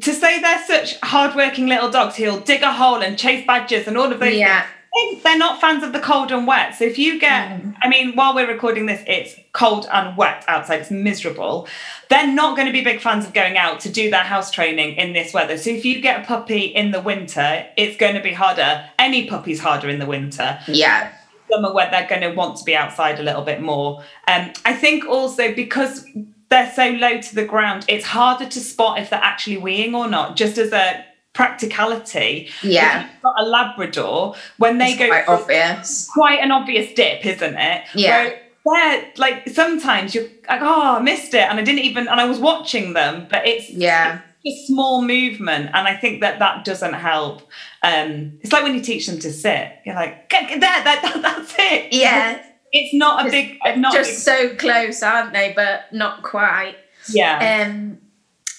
To 0.00 0.12
say 0.12 0.40
they're 0.40 0.64
such 0.66 0.98
hardworking 1.00 1.66
little 1.66 1.90
dogs 1.90 2.16
who'll 2.16 2.40
dig 2.40 2.62
a 2.62 2.72
hole 2.72 3.02
and 3.02 3.18
chase 3.18 3.44
badgers 3.46 3.88
and 3.88 3.96
all 3.96 4.12
of 4.12 4.20
those 4.20 4.36
yeah, 4.36 4.66
things, 4.94 5.22
they're 5.22 5.36
not 5.36 5.60
fans 5.60 5.82
of 5.82 5.92
the 5.92 5.98
cold 5.98 6.30
and 6.30 6.46
wet. 6.46 6.76
So 6.76 6.84
if 6.84 6.96
you 6.98 7.18
get, 7.18 7.60
Mm. 7.60 7.74
I 7.82 7.88
mean, 7.88 8.14
while 8.14 8.34
we're 8.34 8.46
recording 8.46 8.86
this, 8.86 9.02
it's 9.06 9.34
cold 9.52 9.88
and 9.92 10.16
wet 10.16 10.44
outside, 10.46 10.80
it's 10.80 10.90
miserable. 10.90 11.66
They're 12.08 12.26
not 12.26 12.56
going 12.56 12.66
to 12.66 12.72
be 12.72 12.82
big 12.82 13.00
fans 13.00 13.26
of 13.26 13.32
going 13.32 13.56
out 13.56 13.80
to 13.80 13.88
do 13.88 14.10
their 14.10 14.22
house 14.22 14.50
training 14.50 14.96
in 14.96 15.12
this 15.12 15.34
weather. 15.34 15.58
So 15.58 15.70
if 15.70 15.84
you 15.84 16.00
get 16.00 16.22
a 16.22 16.24
puppy 16.24 16.66
in 16.66 16.92
the 16.92 17.00
winter, 17.00 17.66
it's 17.76 17.96
going 17.96 18.14
to 18.14 18.22
be 18.22 18.32
harder. 18.32 18.88
Any 18.98 19.26
puppy's 19.26 19.60
harder 19.60 19.88
in 19.88 19.98
the 19.98 20.06
winter 20.06 20.60
yeah, 20.68 21.12
summer 21.50 21.72
where 21.72 21.90
they're 21.90 22.08
going 22.08 22.22
to 22.22 22.32
want 22.32 22.56
to 22.58 22.64
be 22.64 22.76
outside 22.76 23.18
a 23.18 23.22
little 23.22 23.42
bit 23.42 23.60
more. 23.60 24.02
Um, 24.28 24.52
I 24.64 24.74
think 24.74 25.04
also 25.06 25.52
because 25.52 26.06
they're 26.50 26.72
so 26.74 26.90
low 26.90 27.20
to 27.20 27.34
the 27.34 27.44
ground, 27.44 27.84
it's 27.88 28.04
harder 28.04 28.46
to 28.46 28.60
spot 28.60 28.98
if 28.98 29.10
they're 29.10 29.20
actually 29.22 29.56
weeing 29.56 29.94
or 29.94 30.08
not. 30.08 30.36
Just 30.36 30.58
as 30.58 30.72
a 30.72 31.04
practicality, 31.32 32.48
Yeah. 32.62 33.08
Got 33.22 33.34
a 33.38 33.44
Labrador 33.44 34.34
when 34.58 34.78
they 34.78 34.90
it's 34.90 34.98
go 34.98 35.08
quite 35.08 35.28
obvious. 35.28 36.08
quite 36.12 36.40
an 36.40 36.50
obvious 36.52 36.92
dip, 36.94 37.24
isn't 37.26 37.56
it? 37.56 37.84
Yeah. 37.94 38.30
Where 38.62 39.00
they're 39.00 39.12
like 39.16 39.48
sometimes 39.48 40.14
you're 40.14 40.24
like, 40.48 40.60
oh, 40.62 40.96
I 40.96 41.00
missed 41.00 41.34
it, 41.34 41.40
and 41.48 41.58
I 41.58 41.62
didn't 41.62 41.80
even, 41.80 42.08
and 42.08 42.20
I 42.20 42.26
was 42.26 42.38
watching 42.38 42.92
them, 42.92 43.26
but 43.30 43.46
it's 43.46 43.70
Yeah, 43.70 44.20
a 44.46 44.66
small 44.66 45.02
movement 45.02 45.70
and 45.74 45.86
i 45.86 45.94
think 45.94 46.22
that 46.22 46.38
that 46.38 46.64
doesn't 46.64 46.94
help 46.94 47.42
um 47.82 48.38
it's 48.40 48.50
like 48.54 48.62
when 48.62 48.74
you 48.74 48.80
teach 48.80 49.06
them 49.06 49.18
to 49.18 49.30
sit 49.30 49.70
you're 49.84 49.94
like 49.94 50.30
"Get- 50.30 50.48
get 50.48 50.60
there 50.60 50.82
that, 50.84 51.02
that, 51.02 51.20
that's 51.20 51.54
it 51.58 51.92
yeah, 51.92 52.42
it's 52.72 52.94
not 52.94 53.26
a 53.26 53.30
big 53.30 53.58
not 53.76 53.94
a 53.94 53.98
big, 53.98 54.06
just 54.06 54.24
so 54.24 54.54
close, 54.56 55.02
aren't 55.02 55.32
they? 55.32 55.52
But 55.54 55.92
not 55.92 56.22
quite. 56.22 56.76
yeah 57.08 57.66
Um, 57.66 57.98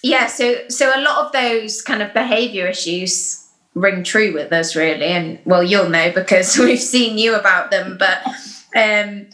yeah, 0.04 0.28
so 0.28 0.68
so 0.70 0.92
a 0.96 1.02
lot 1.02 1.26
of 1.26 1.32
those 1.32 1.82
kind 1.82 2.02
of 2.02 2.14
behaviour 2.14 2.68
issues 2.68 3.48
ring 3.76 4.04
true 4.04 4.34
with 4.34 4.52
us, 4.52 4.76
really, 4.76 5.06
and 5.06 5.40
well, 5.46 5.64
you'll 5.64 5.90
know 5.90 6.12
because 6.12 6.58
we've 6.60 6.80
seen 6.80 7.18
you 7.18 7.36
about 7.36 7.72
them. 7.72 7.98
But 7.98 8.26
um, 8.76 9.28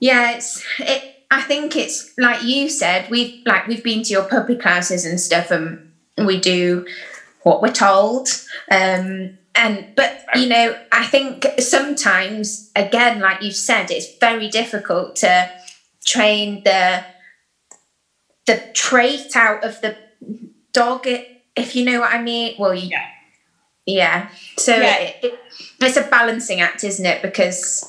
yeah, 0.00 0.32
it's 0.36 0.64
it. 0.78 1.16
I 1.30 1.42
think 1.42 1.76
it's 1.76 2.12
like 2.18 2.42
you 2.42 2.68
said. 2.68 3.10
We've 3.10 3.42
like 3.46 3.66
we've 3.66 3.84
been 3.84 4.02
to 4.02 4.10
your 4.10 4.24
puppy 4.24 4.56
classes 4.56 5.04
and 5.04 5.20
stuff, 5.20 5.50
and 5.50 5.92
we 6.16 6.40
do 6.40 6.86
what 7.42 7.62
we're 7.62 7.72
told. 7.72 8.28
Um, 8.70 9.38
and 9.54 9.86
but 9.96 10.12
you 10.34 10.46
know, 10.48 10.74
I 10.92 11.04
think 11.06 11.46
sometimes, 11.58 12.70
again, 12.76 13.20
like 13.20 13.42
you 13.42 13.50
said, 13.52 13.90
it's 13.90 14.06
very 14.18 14.48
difficult 14.48 15.16
to 15.16 15.48
train 16.04 16.62
the 16.64 17.04
the 18.46 18.62
trait 18.74 19.34
out 19.36 19.62
of 19.64 19.80
the 19.80 19.96
dog, 20.72 21.06
if 21.56 21.74
you 21.76 21.84
know 21.84 22.00
what 22.00 22.12
I 22.12 22.18
mean. 22.22 22.54
Well, 22.58 22.74
Yeah. 22.74 23.04
yeah. 23.86 24.28
So 24.58 24.76
Yeah. 24.76 24.96
It, 24.98 25.16
it, 25.22 25.34
it's 25.80 25.96
a 25.96 26.02
balancing 26.02 26.60
act, 26.60 26.84
isn't 26.84 27.04
it? 27.06 27.22
Because 27.22 27.84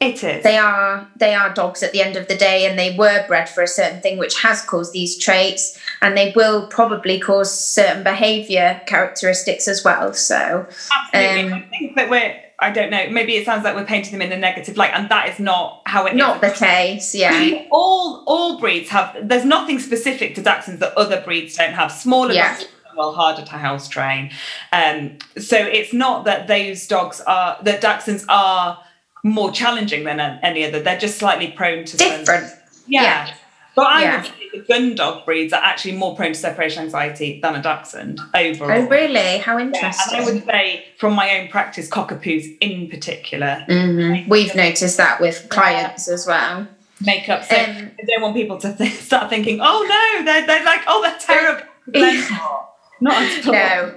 it 0.00 0.22
is 0.24 0.42
they 0.42 0.58
are 0.58 1.08
they 1.16 1.34
are 1.34 1.52
dogs 1.54 1.82
at 1.82 1.92
the 1.92 2.02
end 2.02 2.16
of 2.16 2.28
the 2.28 2.36
day, 2.36 2.66
and 2.66 2.78
they 2.78 2.96
were 2.96 3.24
bred 3.26 3.48
for 3.48 3.62
a 3.62 3.68
certain 3.68 4.00
thing, 4.00 4.18
which 4.18 4.40
has 4.42 4.60
caused 4.62 4.92
these 4.92 5.16
traits, 5.16 5.78
and 6.02 6.16
they 6.16 6.32
will 6.36 6.66
probably 6.66 7.18
cause 7.20 7.56
certain 7.58 8.02
behaviour 8.02 8.80
characteristics 8.86 9.68
as 9.68 9.84
well. 9.84 10.12
So 10.12 10.66
absolutely 11.14 11.52
um, 11.52 11.54
i 11.54 11.60
think 11.78 11.96
that 11.96 12.10
we're 12.10 12.36
i 12.60 12.70
don't 12.70 12.90
know 12.90 13.08
maybe 13.10 13.34
it 13.36 13.44
sounds 13.44 13.64
like 13.64 13.74
we're 13.74 13.84
painting 13.84 14.12
them 14.12 14.22
in 14.22 14.32
a 14.32 14.36
negative 14.36 14.76
light 14.76 14.92
and 14.94 15.08
that 15.08 15.28
is 15.28 15.38
not 15.40 15.82
how 15.86 16.06
it 16.06 16.12
is. 16.12 16.18
not 16.18 16.40
the 16.40 16.50
case, 16.50 17.14
yeah, 17.14 17.64
all 17.70 18.22
all 18.26 18.58
breeds 18.60 18.88
have 18.90 19.16
there's 19.22 19.44
nothing 19.44 19.78
specific 19.78 20.34
to 20.34 20.42
dachshunds 20.42 20.78
that 20.80 20.92
other 20.98 21.20
breeds 21.22 21.56
don't 21.56 21.72
have 21.72 21.90
smaller 21.90 22.32
Yeah. 22.32 22.54
dogs 22.56 22.68
well 22.96 23.12
harder 23.12 23.42
to 23.44 23.50
house 23.52 23.88
train 23.88 24.30
um 24.72 25.18
so 25.36 25.56
it's 25.56 25.92
not 25.92 26.24
that 26.26 26.46
those 26.46 26.86
dogs 26.86 27.20
are 27.26 27.58
that 27.62 27.82
dachshunds 27.82 28.24
are 28.28 28.78
more 29.24 29.50
challenging 29.50 30.04
than 30.04 30.20
any 30.20 30.64
other 30.64 30.80
they're 30.80 30.98
just 30.98 31.18
slightly 31.18 31.48
prone 31.50 31.84
to 31.86 31.96
different. 31.96 32.46
yeah. 32.86 33.02
Yeah. 33.02 33.34
but 33.74 33.86
i 33.86 34.02
Yeah. 34.02 34.16
would 34.18 34.26
say 34.26 34.32
the 34.52 34.58
gun 34.68 34.94
dog 34.94 35.24
breeds 35.24 35.52
are 35.52 35.62
actually 35.64 35.92
more 35.96 36.14
prone 36.14 36.32
to 36.34 36.38
separation 36.38 36.84
anxiety 36.84 37.40
than 37.42 37.56
a 37.56 37.62
dachshund 37.62 38.20
overall 38.34 38.70
Oh, 38.84 38.86
really? 38.86 39.38
How 39.38 39.56
Yeah, 39.58 39.64
interesting. 39.64 40.18
and 40.18 40.22
I 40.22 40.30
would 40.32 40.44
say, 40.44 40.84
from 40.98 41.14
my 41.14 41.38
own 41.40 41.48
practice, 41.48 41.88
cockapoos 41.90 42.44
in 42.60 42.88
particular 42.88 43.64
Mhm. 43.68 44.28
We've 44.28 44.54
noticed 44.54 44.96
that 44.98 45.20
with 45.20 45.48
clients 45.48 46.06
as 46.08 46.24
well. 46.26 46.68
make 47.00 47.28
up. 47.28 47.42
So 47.44 47.56
Um, 47.56 47.90
I 48.00 48.04
don't 48.06 48.22
want 48.22 48.34
people 48.36 48.58
to 48.58 48.72
th- 48.72 48.92
start 49.10 49.28
thinking, 49.28 49.58
oh 49.60 49.80
no, 49.94 50.24
they're, 50.24 50.46
they're 50.46 50.64
like, 50.64 50.82
oh, 50.86 51.02
they're 51.02 51.18
terrible. 51.18 51.66
They're 51.88 52.30
not. 52.30 52.70
Not 53.00 53.22
at 53.22 53.46
all. 53.46 53.52
No, 53.52 53.94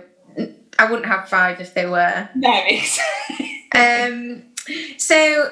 I 0.79 0.85
wouldn't 0.89 1.05
have 1.05 1.29
five 1.29 1.61
if 1.61 1.73
they 1.75 1.85
were. 1.85 2.27
No, 2.35 2.63
exactly. 2.67 3.63
Um, 3.75 4.43
so 4.97 5.49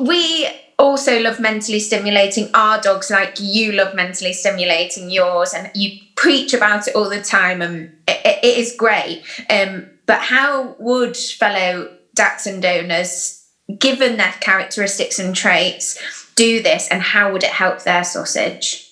we 0.00 0.48
also 0.78 1.18
love 1.20 1.40
mentally 1.40 1.80
stimulating 1.80 2.48
our 2.54 2.80
dogs, 2.80 3.10
like 3.10 3.34
you 3.40 3.72
love 3.72 3.94
mentally 3.94 4.32
stimulating 4.32 5.10
yours, 5.10 5.52
and 5.54 5.70
you 5.74 5.98
preach 6.16 6.54
about 6.54 6.86
it 6.86 6.94
all 6.94 7.08
the 7.08 7.20
time, 7.20 7.62
and 7.62 7.92
it, 8.06 8.38
it- 8.42 8.58
is 8.58 8.74
great. 8.76 9.22
Um, 9.50 9.90
but 10.06 10.20
how 10.20 10.76
would 10.78 11.16
fellow 11.16 11.88
Dachshund 12.14 12.64
owners, 12.64 13.44
given 13.78 14.16
their 14.16 14.32
characteristics 14.40 15.18
and 15.18 15.34
traits, 15.34 15.98
do 16.34 16.62
this, 16.62 16.88
and 16.90 17.02
how 17.02 17.32
would 17.32 17.42
it 17.42 17.50
help 17.50 17.82
their 17.82 18.04
sausage? 18.04 18.87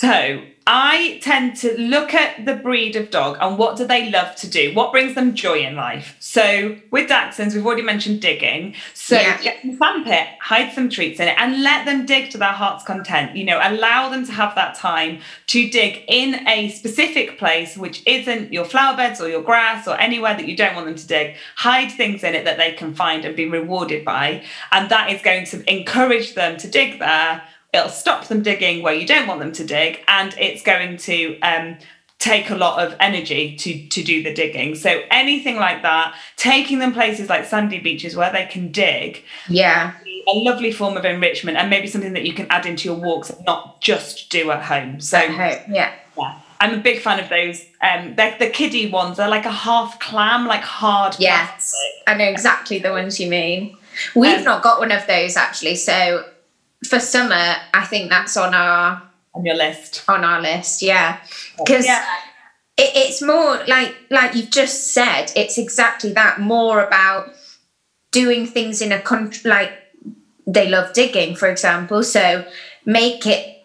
So 0.00 0.40
I 0.66 1.20
tend 1.20 1.56
to 1.56 1.78
look 1.78 2.14
at 2.14 2.46
the 2.46 2.54
breed 2.54 2.96
of 2.96 3.10
dog 3.10 3.36
and 3.38 3.58
what 3.58 3.76
do 3.76 3.86
they 3.86 4.10
love 4.10 4.34
to 4.36 4.48
do? 4.48 4.72
What 4.72 4.92
brings 4.92 5.14
them 5.14 5.34
joy 5.34 5.58
in 5.58 5.76
life? 5.76 6.16
So 6.20 6.78
with 6.90 7.10
Dachshunds, 7.10 7.54
we've 7.54 7.66
already 7.66 7.82
mentioned 7.82 8.22
digging. 8.22 8.76
So 8.94 9.20
Yeah. 9.20 9.36
get 9.42 9.60
some 9.60 9.76
sandpit, 9.76 10.26
hide 10.40 10.72
some 10.72 10.88
treats 10.88 11.20
in 11.20 11.28
it, 11.28 11.34
and 11.36 11.62
let 11.62 11.84
them 11.84 12.06
dig 12.06 12.30
to 12.30 12.38
their 12.38 12.48
heart's 12.48 12.82
content. 12.82 13.36
You 13.36 13.44
know, 13.44 13.60
allow 13.62 14.08
them 14.08 14.24
to 14.24 14.32
have 14.32 14.54
that 14.54 14.74
time 14.74 15.20
to 15.48 15.68
dig 15.68 16.02
in 16.08 16.48
a 16.48 16.70
specific 16.70 17.36
place, 17.36 17.76
which 17.76 18.00
isn't 18.06 18.54
your 18.54 18.64
flower 18.64 18.96
beds 18.96 19.20
or 19.20 19.28
your 19.28 19.42
grass 19.42 19.86
or 19.86 20.00
anywhere 20.00 20.32
that 20.32 20.48
you 20.48 20.56
don't 20.56 20.76
want 20.76 20.86
them 20.86 20.96
to 20.96 21.06
dig. 21.06 21.36
Hide 21.56 21.92
things 21.92 22.24
in 22.24 22.34
it 22.34 22.46
that 22.46 22.56
they 22.56 22.72
can 22.72 22.94
find 22.94 23.26
and 23.26 23.36
be 23.36 23.44
rewarded 23.44 24.06
by, 24.06 24.44
and 24.72 24.88
that 24.88 25.10
is 25.12 25.20
going 25.20 25.44
to 25.52 25.62
encourage 25.70 26.32
them 26.34 26.56
to 26.56 26.68
dig 26.68 27.00
there 27.00 27.42
it'll 27.72 27.88
stop 27.88 28.26
them 28.26 28.42
digging 28.42 28.82
where 28.82 28.94
you 28.94 29.06
don't 29.06 29.26
want 29.26 29.40
them 29.40 29.52
to 29.52 29.64
dig 29.64 30.00
and 30.08 30.34
it's 30.38 30.62
going 30.62 30.96
to 30.96 31.38
um, 31.40 31.76
take 32.18 32.50
a 32.50 32.54
lot 32.56 32.84
of 32.84 32.94
energy 33.00 33.56
to 33.56 33.86
to 33.88 34.02
do 34.02 34.22
the 34.22 34.34
digging 34.34 34.74
so 34.74 35.00
anything 35.10 35.56
like 35.56 35.82
that 35.82 36.14
taking 36.36 36.78
them 36.78 36.92
places 36.92 37.28
like 37.28 37.44
sandy 37.44 37.78
beaches 37.78 38.14
where 38.16 38.32
they 38.32 38.44
can 38.46 38.70
dig 38.72 39.22
Yeah, 39.48 39.92
a 40.28 40.32
lovely 40.32 40.72
form 40.72 40.96
of 40.96 41.04
enrichment 41.04 41.56
and 41.56 41.70
maybe 41.70 41.86
something 41.86 42.12
that 42.12 42.24
you 42.24 42.34
can 42.34 42.46
add 42.50 42.66
into 42.66 42.88
your 42.88 42.98
walks 42.98 43.30
and 43.30 43.44
not 43.46 43.80
just 43.80 44.28
do 44.30 44.50
at 44.50 44.62
home 44.64 45.00
so 45.00 45.18
I 45.18 45.26
hope. 45.26 45.62
Yeah. 45.68 45.92
yeah 46.18 46.40
I'm 46.62 46.74
a 46.74 46.82
big 46.82 47.00
fan 47.00 47.18
of 47.18 47.30
those. 47.30 47.64
Um, 47.80 48.16
they're 48.16 48.36
the 48.38 48.50
kiddie 48.50 48.90
ones. 48.90 49.16
They're 49.16 49.30
like 49.30 49.46
a 49.46 49.50
half 49.50 49.98
clam, 49.98 50.46
like 50.46 50.60
hard 50.60 51.16
Yes, 51.18 51.48
plastic. 51.48 52.02
I 52.06 52.14
know 52.18 52.24
exactly 52.30 52.78
the 52.78 52.90
ones 52.90 53.18
you 53.18 53.30
mean. 53.30 53.78
We've 54.14 54.36
Um, 54.40 54.44
not 54.44 54.62
got 54.62 54.78
one 54.78 54.92
of 54.92 55.06
those 55.06 55.38
actually. 55.38 55.76
So 55.76 56.22
for 56.88 56.98
summer, 57.00 57.56
I 57.74 57.84
think 57.86 58.10
that's 58.10 58.36
on 58.36 58.54
our 58.54 59.02
on 59.34 59.44
your 59.44 59.56
list. 59.56 60.02
on 60.08 60.24
our 60.24 60.40
list. 60.40 60.82
Yeah, 60.82 61.18
oh, 61.58 61.64
because 61.64 61.86
Yeah. 61.86 62.04
it, 62.76 62.90
it's 62.94 63.22
more 63.22 63.62
like 63.66 63.94
like 64.10 64.34
you've 64.34 64.50
just 64.50 64.92
said. 64.94 65.32
It's 65.36 65.58
exactly 65.58 66.12
that. 66.14 66.40
More 66.40 66.82
about 66.82 67.32
doing 68.10 68.46
things 68.46 68.82
in 68.82 68.92
a 68.92 69.00
country 69.00 69.48
like 69.50 69.72
they 70.46 70.68
love 70.68 70.92
digging, 70.92 71.36
for 71.36 71.48
example. 71.48 72.02
So 72.02 72.44
make 72.84 73.26
it 73.26 73.56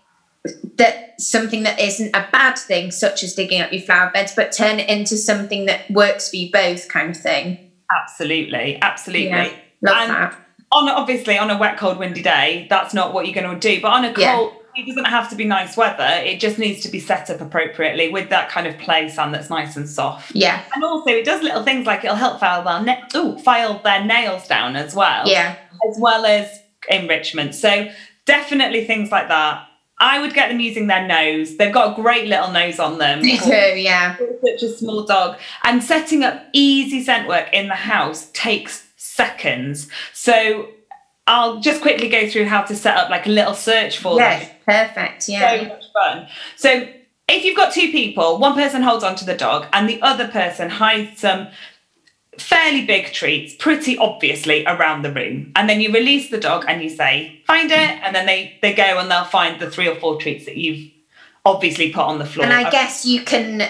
that 0.78 1.20
something 1.20 1.64
that 1.64 1.80
isn't 1.80 2.16
a 2.16 2.28
bad 2.32 2.58
thing, 2.58 2.92
such 2.92 3.24
as 3.24 3.34
digging 3.34 3.62
up 3.62 3.72
your 3.72 3.82
flower 3.82 4.12
beds, 4.14 4.34
but 4.36 4.52
turn 4.52 4.80
it 4.80 4.90
into 4.90 5.18
something 5.18 5.66
that 5.66 5.90
works 5.90 6.30
for 6.30 6.36
you 6.36 6.52
both, 6.52 6.88
kind 6.90 7.10
of 7.10 7.18
thing. 7.18 7.72
Absolutely, 7.90 8.78
absolutely. 8.82 9.30
Yeah. 9.30 9.52
Love 9.82 9.98
And 9.98 10.10
that. 10.12 10.45
On 10.72 10.90
obviously 10.90 11.38
on 11.38 11.50
a 11.52 11.58
wet, 11.58 11.78
cold, 11.78 11.98
windy 11.98 12.22
day, 12.22 12.68
that's 12.70 12.94
not 12.94 13.14
what 13.14 13.26
you're 13.28 13.36
going 13.42 13.60
to 13.60 13.76
do. 13.76 13.82
But 13.82 13.90
on 13.92 14.06
a 14.06 14.14
Yeah. 14.18 14.36
cold, 14.36 14.54
it 14.76 14.86
doesn't 14.88 15.06
have 15.06 15.30
to 15.30 15.36
be 15.36 15.46
nice 15.46 15.78
weather. 15.78 16.04
It 16.26 16.40
just 16.42 16.58
needs 16.60 16.82
to 16.82 16.90
be 16.90 17.00
set 17.00 17.30
up 17.30 17.40
appropriately 17.40 18.10
with 18.10 18.30
that 18.30 18.50
kind 18.50 18.68
of 18.68 18.78
play 18.78 19.08
sand 19.08 19.34
that's 19.34 19.50
nice 19.50 19.78
and 19.78 19.88
soft. 19.88 20.36
Yeah. 20.36 20.60
And 20.74 20.84
also, 20.84 21.12
it 21.12 21.24
does 21.24 21.42
little 21.42 21.64
things 21.64 21.86
like 21.88 22.04
it'll 22.04 22.18
help 22.18 22.40
file 22.42 22.64
their 22.64 22.82
na- 22.82 23.18
ooh, 23.18 23.38
file 23.40 23.80
their 23.84 24.04
nails 24.04 24.48
down 24.48 24.76
as 24.76 24.94
well. 24.94 25.28
Yeah. 25.28 25.56
As 25.90 25.98
well 26.00 26.26
as 26.26 26.50
enrichment. 26.90 27.56
So 27.56 27.88
definitely 28.26 28.86
things 28.86 29.12
like 29.12 29.30
that. 29.30 29.66
I 29.98 30.20
would 30.20 30.34
get 30.34 30.50
them 30.50 30.60
using 30.60 30.88
their 30.88 31.08
nose. 31.08 31.56
They've 31.56 31.72
got 31.74 31.98
a 31.98 32.02
great 32.02 32.28
little 32.28 32.52
nose 32.52 32.80
on 32.80 32.98
them. 32.98 33.22
They 33.22 33.38
do, 33.38 33.80
yeah. 33.80 34.18
Such 34.18 34.64
a 34.64 34.70
small 34.70 35.06
dog. 35.06 35.38
And 35.64 35.82
setting 35.82 36.22
up 36.26 36.44
easy 36.52 37.02
scent 37.02 37.30
work 37.30 37.48
in 37.54 37.70
the 37.70 37.76
house 37.76 38.30
takes 38.34 38.85
seconds. 39.16 39.88
So 40.14 40.70
I'll 41.28 41.60
just 41.60 41.82
quickly 41.82 42.10
go 42.10 42.28
through 42.30 42.46
how 42.46 42.64
to 42.64 42.76
set 42.76 42.98
up 42.98 43.10
like 43.10 43.26
a 43.26 43.30
little 43.30 43.54
search 43.54 43.98
for 43.98 44.18
them 44.18 44.42
Yeah, 44.42 44.50
perfect. 44.66 45.30
Yeah. 45.30 45.60
so 45.60 45.68
much 45.70 45.84
fun. 45.94 46.28
So 46.56 46.88
if 47.28 47.44
you've 47.44 47.56
got 47.56 47.74
two 47.74 47.92
people, 47.92 48.38
one 48.38 48.54
person 48.54 48.84
holds 48.84 49.04
onto 49.04 49.26
the 49.26 49.36
dog 49.36 49.68
and 49.74 49.90
the 49.90 50.02
other 50.02 50.28
person 50.28 50.70
hides 50.70 51.22
some 51.22 51.48
fairly 52.38 52.86
big 52.86 53.14
treats, 53.14 53.56
pretty 53.56 53.98
obviously 53.98 54.66
around 54.66 55.04
the 55.04 55.12
room. 55.12 55.52
And 55.56 55.70
then 55.70 55.80
you 55.80 55.92
release 55.92 56.30
the 56.30 56.40
dog 56.40 56.66
and 56.68 56.84
you 56.84 56.90
say, 56.90 57.42
find 57.48 57.72
it, 57.72 57.78
and 58.04 58.14
then 58.14 58.26
they 58.26 58.60
they 58.62 58.74
go 58.74 59.00
and 59.00 59.10
they'll 59.10 59.24
find 59.24 59.60
the 59.60 59.72
three 59.72 59.88
or 59.88 59.96
four 59.96 60.20
treats 60.20 60.46
that 60.46 60.58
you've 60.58 60.92
obviously 61.46 61.92
put 61.92 62.04
on 62.04 62.20
the 62.20 62.26
floor. 62.26 62.46
And 62.46 62.54
I 62.54 62.66
uh, 62.66 62.72
guess 62.72 63.06
you 63.06 63.22
can 63.22 63.70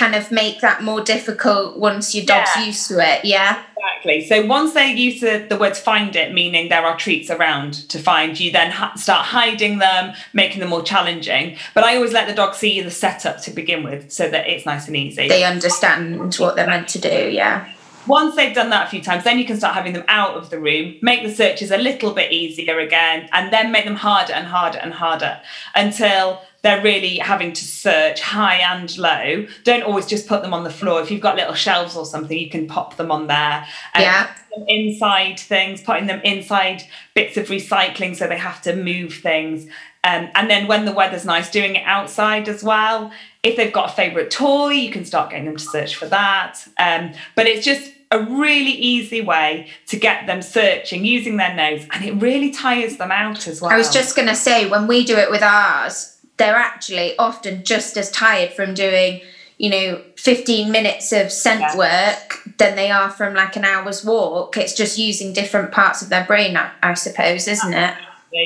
kind 0.00 0.14
of 0.14 0.30
make 0.32 0.60
that 0.62 0.82
more 0.82 1.02
difficult 1.02 1.76
once 1.76 2.14
your 2.14 2.24
dog's 2.24 2.50
Yeah. 2.56 2.64
used 2.64 2.88
to 2.88 2.98
it. 3.00 3.24
Yeah. 3.24 3.58
Exactly. 3.76 4.26
So 4.26 4.46
once 4.46 4.72
they're 4.72 4.86
used 4.86 5.20
to 5.20 5.46
the 5.48 5.56
words 5.56 5.78
find 5.78 6.16
it, 6.16 6.32
meaning 6.32 6.68
there 6.70 6.84
are 6.86 6.96
treats 6.96 7.30
around 7.30 7.72
to 7.90 7.98
find, 7.98 8.38
you 8.40 8.50
then 8.50 8.70
ha- 8.70 8.94
start 8.96 9.26
hiding 9.26 9.78
them, 9.78 10.14
making 10.32 10.60
them 10.60 10.70
more 10.70 10.82
challenging. 10.82 11.56
But 11.74 11.84
I 11.84 11.96
always 11.96 12.12
let 12.12 12.26
the 12.26 12.34
dog 12.34 12.54
see 12.54 12.80
the 12.80 12.90
setup 12.90 13.42
to 13.42 13.50
begin 13.50 13.82
with 13.82 14.10
so 14.10 14.28
that 14.30 14.48
it's 14.48 14.64
nice 14.64 14.86
and 14.86 14.96
easy. 14.96 15.28
They 15.28 15.44
understand 15.44 16.34
what 16.36 16.56
they're 16.56 16.66
meant 16.66 16.88
to 16.88 16.98
do. 16.98 17.30
Yeah. 17.30 17.66
Once 18.06 18.34
they've 18.34 18.54
done 18.54 18.70
that 18.70 18.86
a 18.86 18.90
few 18.90 19.02
times, 19.02 19.24
then 19.24 19.38
you 19.38 19.44
can 19.44 19.58
start 19.58 19.74
having 19.74 19.92
them 19.92 20.04
out 20.08 20.34
of 20.34 20.48
the 20.48 20.58
room, 20.58 20.94
make 21.02 21.22
the 21.22 21.32
searches 21.32 21.70
a 21.70 21.76
little 21.76 22.12
bit 22.12 22.32
easier 22.32 22.78
again, 22.78 23.28
and 23.32 23.52
then 23.52 23.70
make 23.70 23.84
them 23.84 23.96
harder 23.96 24.32
and 24.32 24.46
harder 24.46 24.78
and 24.78 24.94
harder 24.94 25.38
until 25.74 26.40
they're 26.62 26.82
really 26.82 27.16
having 27.16 27.52
to 27.52 27.64
search 27.64 28.20
high 28.20 28.56
and 28.56 28.96
low. 28.98 29.46
Don't 29.64 29.82
always 29.82 30.06
just 30.06 30.26
put 30.26 30.42
them 30.42 30.52
on 30.52 30.64
the 30.64 30.70
floor. 30.70 31.00
If 31.00 31.10
you've 31.10 31.20
got 31.20 31.36
little 31.36 31.54
shelves 31.54 31.96
or 31.96 32.04
something, 32.04 32.36
you 32.36 32.50
can 32.50 32.66
pop 32.66 32.96
them 32.96 33.10
on 33.10 33.26
there. 33.26 33.66
And 33.94 34.02
Yeah. 34.02 34.30
Inside 34.66 35.38
things, 35.38 35.80
putting 35.80 36.06
them 36.06 36.20
inside 36.24 36.82
bits 37.14 37.36
of 37.36 37.46
recycling 37.46 38.16
so 38.16 38.26
they 38.26 38.36
have 38.36 38.60
to 38.62 38.74
move 38.74 39.14
things. 39.14 39.66
Um, 40.02 40.28
and 40.34 40.50
then 40.50 40.66
when 40.66 40.86
the 40.86 40.92
weather's 40.92 41.24
nice, 41.24 41.50
doing 41.50 41.76
it 41.76 41.82
outside 41.86 42.48
as 42.48 42.62
well. 42.62 43.12
If 43.42 43.56
they've 43.56 43.72
got 43.72 43.90
a 43.90 43.92
favourite 43.92 44.30
toy, 44.30 44.70
you 44.70 44.90
can 44.90 45.04
start 45.04 45.30
getting 45.30 45.46
them 45.46 45.56
to 45.56 45.64
search 45.64 45.94
for 45.96 46.06
that. 46.06 46.66
Um, 46.78 47.12
but 47.36 47.46
it's 47.46 47.64
just 47.64 47.92
a 48.10 48.20
really 48.20 48.72
easy 48.72 49.20
way 49.20 49.68
to 49.86 49.96
get 49.96 50.26
them 50.26 50.42
searching 50.42 51.04
using 51.04 51.36
their 51.36 51.54
nose, 51.54 51.86
and 51.92 52.04
it 52.04 52.12
really 52.14 52.50
tires 52.50 52.96
them 52.96 53.12
out 53.12 53.46
as 53.46 53.62
well. 53.62 53.70
I 53.70 53.76
was 53.76 53.88
just 53.90 54.16
going 54.16 54.28
to 54.28 54.34
say, 54.34 54.68
when 54.68 54.88
we 54.88 55.04
do 55.04 55.16
it 55.16 55.30
with 55.30 55.42
ours, 55.42 56.16
they're 56.40 56.56
actually 56.56 57.16
often 57.18 57.62
just 57.64 57.96
as 57.98 58.10
tired 58.10 58.50
from 58.54 58.72
doing, 58.72 59.20
you 59.58 59.68
know, 59.68 60.02
15 60.16 60.72
minutes 60.72 61.12
of 61.12 61.30
scent 61.30 61.60
Yeah. 61.60 61.76
work 61.76 62.40
than 62.56 62.76
they 62.76 62.90
are 62.90 63.10
from 63.10 63.34
like 63.34 63.56
an 63.56 63.64
hour's 63.66 64.02
walk. 64.04 64.56
It's 64.56 64.72
just 64.72 64.96
using 64.98 65.34
different 65.34 65.70
parts 65.70 66.00
of 66.00 66.08
their 66.08 66.24
brain, 66.24 66.56
I, 66.56 66.70
I 66.82 66.94
suppose, 66.94 67.46
isn't 67.46 67.74
it? 67.74 67.94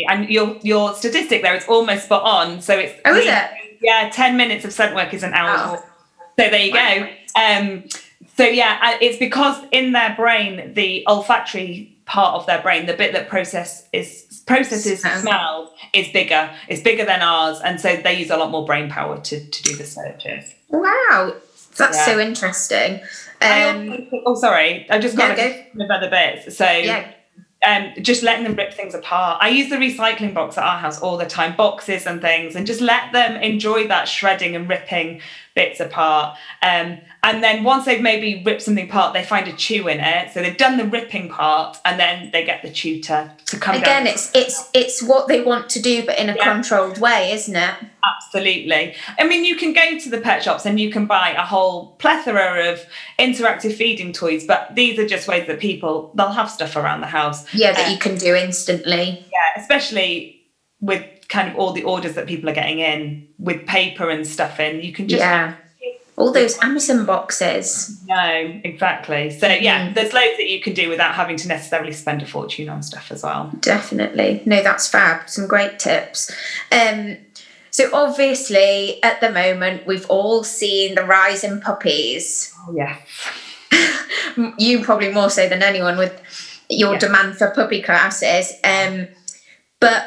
and 0.09 0.30
your 0.30 0.57
your 0.62 0.94
statistic 0.94 1.42
there 1.42 1.54
is 1.54 1.64
almost 1.68 2.07
spot 2.07 2.22
on. 2.22 2.61
So 2.62 2.76
it's 2.78 2.98
Oh, 3.04 3.14
is 3.14 3.26
it? 3.26 3.50
Yeah, 3.80 4.09
ten 4.11 4.37
minutes 4.37 4.64
of 4.64 4.72
scent 4.72 4.94
work 4.94 5.12
is 5.14 5.22
an 5.22 5.35
hour 5.35 5.57
Oh. 5.57 5.70
walk. 5.72 5.87
So 6.38 6.50
there 6.50 6.59
you 6.59 6.72
go. 6.72 7.09
Um, 7.40 7.85
so 8.37 8.44
yeah, 8.44 8.96
it's 9.00 9.18
because 9.18 9.62
in 9.70 9.92
their 9.92 10.14
brain, 10.16 10.72
the 10.74 11.04
olfactory 11.07 11.94
part 12.07 12.35
of 12.35 12.46
their 12.46 12.61
brain, 12.62 12.87
the 12.87 12.94
bit 12.94 13.12
that 13.12 13.28
process 13.28 13.87
is 13.92 14.23
processes 14.46 15.00
Smell. 15.00 15.20
smell, 15.22 15.74
is 15.92 16.09
bigger. 16.09 16.50
It's 16.68 16.83
bigger 16.83 17.04
than 17.04 17.22
ours, 17.22 17.61
and 17.64 17.80
so 17.80 17.96
they 17.96 18.18
use 18.18 18.30
a 18.30 18.37
lot 18.37 18.50
more 18.50 18.64
brain 18.66 18.90
power 18.90 19.18
to 19.20 19.44
to 19.50 19.62
do 19.62 19.76
the 19.76 19.85
searches. 19.85 20.54
Wow. 20.68 21.35
That's 21.76 21.96
Yeah. 21.98 22.04
so 22.07 22.18
interesting. 22.20 23.00
Um, 23.42 23.90
also 23.90 24.22
oh, 24.26 24.35
sorry, 24.37 24.87
I've 24.90 25.02
just 25.02 25.16
got 25.16 25.37
Yeah, 25.37 25.44
a 25.44 25.64
couple 25.64 25.83
of 25.83 25.90
other 25.90 26.11
bits. 26.11 26.57
So 26.57 26.70
yeah. 26.70 27.11
Um, 27.64 27.92
just 28.03 28.22
letting 28.22 28.44
them 28.44 28.55
rip 28.55 28.74
things 28.74 28.94
apart. 28.94 29.38
I 29.40 29.48
use 29.48 29.70
the 29.70 29.77
recycling 29.77 30.35
box 30.35 30.59
at 30.59 30.64
our 30.64 30.79
house 30.79 31.00
all 31.00 31.16
the 31.16 31.27
time, 31.27 31.57
boxes 31.57 32.07
and 32.07 32.20
things, 32.20 32.57
and 32.57 32.66
just 32.66 32.81
let 32.81 33.12
them 33.12 33.40
enjoy 33.42 33.88
that 33.88 34.09
shredding 34.09 34.55
and 34.55 34.68
ripping 34.68 35.20
bits 35.55 35.81
apart. 35.81 36.37
Um, 36.62 36.98
and 37.22 37.42
then 37.42 37.64
once 37.64 37.85
they've 37.85 38.03
maybe 38.03 38.42
ripped 38.44 38.62
something 38.62 38.88
apart, 38.88 39.14
they 39.14 39.24
find 39.24 39.48
a 39.48 39.53
chew 39.53 39.88
in 39.88 40.00
it. 40.00 40.33
So 40.33 40.42
they've 40.42 40.57
done 40.57 40.77
the 40.77 40.85
ripping 40.85 41.29
part, 41.29 41.79
and 41.85 41.98
then 41.98 42.31
they 42.33 42.44
get 42.44 42.62
the 42.62 42.70
chew 42.70 43.00
to, 43.03 43.33
come 43.61 43.77
Again, 43.77 44.07
it's 44.07 44.31
it's 44.35 44.68
it's 44.74 45.03
what 45.03 45.29
they 45.29 45.40
want 45.40 45.70
to 45.70 45.81
do, 45.81 46.05
but 46.05 46.18
in 46.18 46.29
a 46.29 46.35
Yeah. 46.35 46.53
controlled 46.53 46.98
way, 46.98 47.33
isn't 47.33 47.57
it? 47.57 47.74
Absolutely. 48.17 48.95
I 49.19 49.25
mean, 49.27 49.45
you 49.45 49.57
can 49.57 49.73
go 49.73 49.99
to 49.99 50.09
the 50.11 50.21
pet 50.21 50.43
shops 50.43 50.67
and 50.67 50.79
you 50.81 50.90
can 50.90 51.07
buy 51.07 51.31
a 51.31 51.43
whole 51.45 51.93
plethora 51.99 52.71
of 52.73 52.85
interactive 53.19 53.75
feeding 53.75 54.12
toys, 54.12 54.45
but 54.47 54.75
these 54.75 54.99
are 54.99 55.07
just 55.07 55.29
ways 55.29 55.47
that 55.47 55.61
people 55.61 56.11
they'll 56.14 56.33
have 56.33 56.51
stuff 56.51 56.77
around 56.77 57.01
the 57.01 57.07
house. 57.07 57.53
Yeah, 57.55 57.73
that 57.73 57.88
Uh, 57.88 57.90
you 57.90 57.99
can 57.99 58.17
do 58.17 58.35
instantly. 58.35 59.25
Yeah, 59.33 59.62
especially 59.62 60.43
with 60.81 61.05
kind 61.29 61.49
of 61.49 61.57
all 61.57 61.73
the 61.73 61.85
orders 61.85 62.14
that 62.14 62.27
people 62.27 62.49
are 62.51 62.55
getting 62.55 62.79
in 62.81 63.27
with 63.38 63.67
paper 63.67 64.11
and 64.11 64.27
stuff 64.27 64.61
in. 64.61 64.83
You 64.83 64.93
can 64.93 65.09
just 65.09 65.21
yeah. 65.21 65.55
All 66.17 66.31
those 66.31 66.57
Amazon 66.62 67.07
boxes. 67.07 68.01
know 68.07 68.61
exactly. 68.62 69.31
So 69.31 69.49
yeah, 69.49 69.88
Mhm. 69.88 69.95
there's 69.95 70.12
loads 70.12 70.37
that 70.37 70.49
you 70.49 70.61
can 70.61 70.73
do 70.73 70.88
without 70.88 71.12
having 71.17 71.37
to 71.38 71.49
necessarily 71.49 71.90
spend 71.93 72.23
a 72.23 72.27
fortune 72.27 72.69
on 72.69 72.85
stuff 72.85 73.11
as 73.11 73.25
well. 73.25 73.51
Definitely. 73.61 74.40
No, 74.45 74.62
that's 74.62 74.87
fab. 74.87 75.29
Some 75.29 75.49
great 75.49 75.81
tips. 75.81 76.31
Um, 76.71 77.17
so 77.74 77.90
obviously, 77.92 79.02
at 79.02 79.20
the 79.20 79.30
moment, 79.32 79.84
we've 79.84 80.06
all 80.08 80.44
seen 80.44 80.94
the 80.94 81.02
rise 81.02 81.42
in 81.42 81.60
puppies. 81.60 82.54
Oh 82.60 82.72
yes. 82.72 82.98
You 84.58 84.84
probably 84.84 85.10
more 85.10 85.28
so 85.28 85.48
than 85.48 85.60
anyone 85.60 85.96
with 85.98 86.12
your 86.68 86.92
Yeah. 86.92 86.98
demand 87.00 87.37
for 87.37 87.50
puppy 87.50 87.82
classes. 87.82 88.52
Um, 88.62 89.08
but 89.80 90.04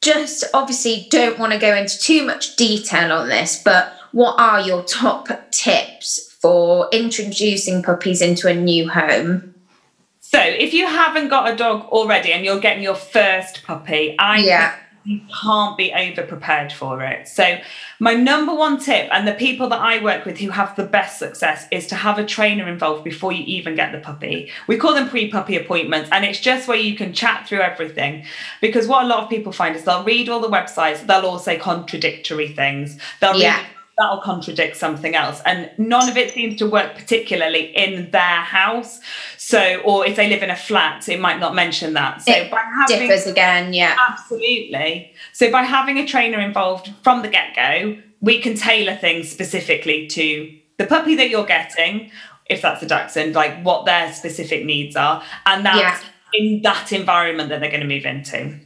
just 0.00 0.44
obviously 0.54 1.06
don't 1.10 1.38
want 1.38 1.52
to 1.52 1.58
go 1.58 1.74
into 1.76 1.98
too 1.98 2.24
much 2.24 2.56
detail 2.56 3.12
on 3.12 3.28
this. 3.28 3.60
But 3.62 3.92
what 4.12 4.40
are 4.40 4.62
your 4.62 4.82
top 4.82 5.28
tips 5.50 6.34
for 6.40 6.88
introducing 6.92 7.82
puppies 7.82 8.22
into 8.22 8.48
a 8.48 8.54
new 8.54 8.88
home? 8.88 9.54
So 10.20 10.40
if 10.40 10.72
you 10.72 10.86
haven't 10.86 11.28
got 11.28 11.52
a 11.52 11.56
dog 11.56 11.82
already 11.90 12.32
and 12.32 12.42
you're 12.42 12.58
getting 12.60 12.82
your 12.82 12.94
first 12.94 13.64
puppy, 13.64 14.16
I 14.18 14.38
Yeah. 14.38 14.74
You 15.04 15.20
can't 15.42 15.76
be 15.76 15.92
over 15.92 16.22
prepared 16.22 16.72
for 16.72 17.02
it. 17.02 17.26
So 17.26 17.58
my 17.98 18.14
number 18.14 18.54
one 18.54 18.78
tip, 18.78 19.08
and 19.12 19.26
the 19.26 19.32
people 19.34 19.68
that 19.70 19.80
I 19.80 20.02
work 20.02 20.24
with 20.24 20.38
who 20.38 20.50
have 20.50 20.76
the 20.76 20.84
best 20.84 21.18
success, 21.18 21.66
is 21.70 21.86
to 21.88 21.94
have 21.96 22.18
a 22.18 22.24
trainer 22.24 22.68
involved 22.68 23.02
before 23.04 23.32
you 23.32 23.44
even 23.44 23.74
get 23.74 23.92
the 23.92 23.98
puppy. 23.98 24.50
We 24.68 24.76
call 24.76 24.94
them 24.94 25.08
pre-puppy 25.08 25.56
appointments, 25.56 26.08
and 26.12 26.24
it's 26.24 26.40
just 26.40 26.68
where 26.68 26.76
you 26.76 26.94
can 26.96 27.12
chat 27.12 27.48
through 27.48 27.60
everything. 27.60 28.24
Because 28.60 28.86
what 28.86 29.04
a 29.04 29.08
lot 29.08 29.24
of 29.24 29.30
people 29.30 29.52
find 29.52 29.74
is 29.74 29.84
they'll 29.84 30.04
read 30.04 30.28
all 30.28 30.40
the 30.40 30.48
websites, 30.48 31.06
they'll 31.06 31.26
all 31.26 31.38
say 31.38 31.58
contradictory 31.58 32.48
things. 32.48 32.98
They'll 33.20 33.36
Yeah. 33.36 33.58
read 33.58 33.66
that'll 33.98 34.20
contradict 34.22 34.76
something 34.76 35.14
else. 35.14 35.40
And 35.44 35.70
none 35.78 36.08
of 36.08 36.16
it 36.16 36.32
seems 36.32 36.58
to 36.58 36.66
work 36.66 36.94
particularly 36.94 37.64
in 37.76 38.10
their 38.10 38.20
house. 38.42 39.00
So 39.36 39.80
or 39.84 40.06
if 40.06 40.16
they 40.16 40.28
live 40.28 40.42
in 40.42 40.50
a 40.50 40.56
flat 40.56 41.08
it 41.08 41.20
might 41.20 41.38
not 41.38 41.54
mention 41.54 41.92
that. 41.94 42.22
So 42.22 42.32
It 42.32 42.50
by 42.50 42.62
having 42.88 43.08
Differs 43.08 43.26
again, 43.26 43.72
yeah. 43.74 43.96
absolutely. 44.10 45.12
So 45.32 45.50
by 45.50 45.62
having 45.62 45.98
a 45.98 46.06
trainer 46.06 46.40
involved 46.40 46.90
from 47.02 47.22
the 47.22 47.28
get-go 47.28 47.98
we 48.20 48.40
can 48.40 48.54
tailor 48.54 48.94
things 48.96 49.28
specifically 49.28 50.06
to 50.06 50.56
the 50.78 50.86
puppy 50.86 51.14
that 51.16 51.28
you're 51.28 51.44
getting 51.44 52.10
if 52.48 52.62
that's 52.62 52.82
a 52.82 52.86
dachshund 52.86 53.34
like 53.34 53.62
what 53.62 53.84
their 53.84 54.12
specific 54.12 54.64
needs 54.64 54.96
are 54.96 55.22
and 55.46 55.66
that's 55.66 56.02
Yeah. 56.02 56.08
in 56.34 56.62
that 56.62 56.92
environment 56.92 57.48
that 57.50 57.60
they're 57.60 57.70
going 57.70 57.82
to 57.82 57.86
move 57.86 58.06
into. 58.06 58.58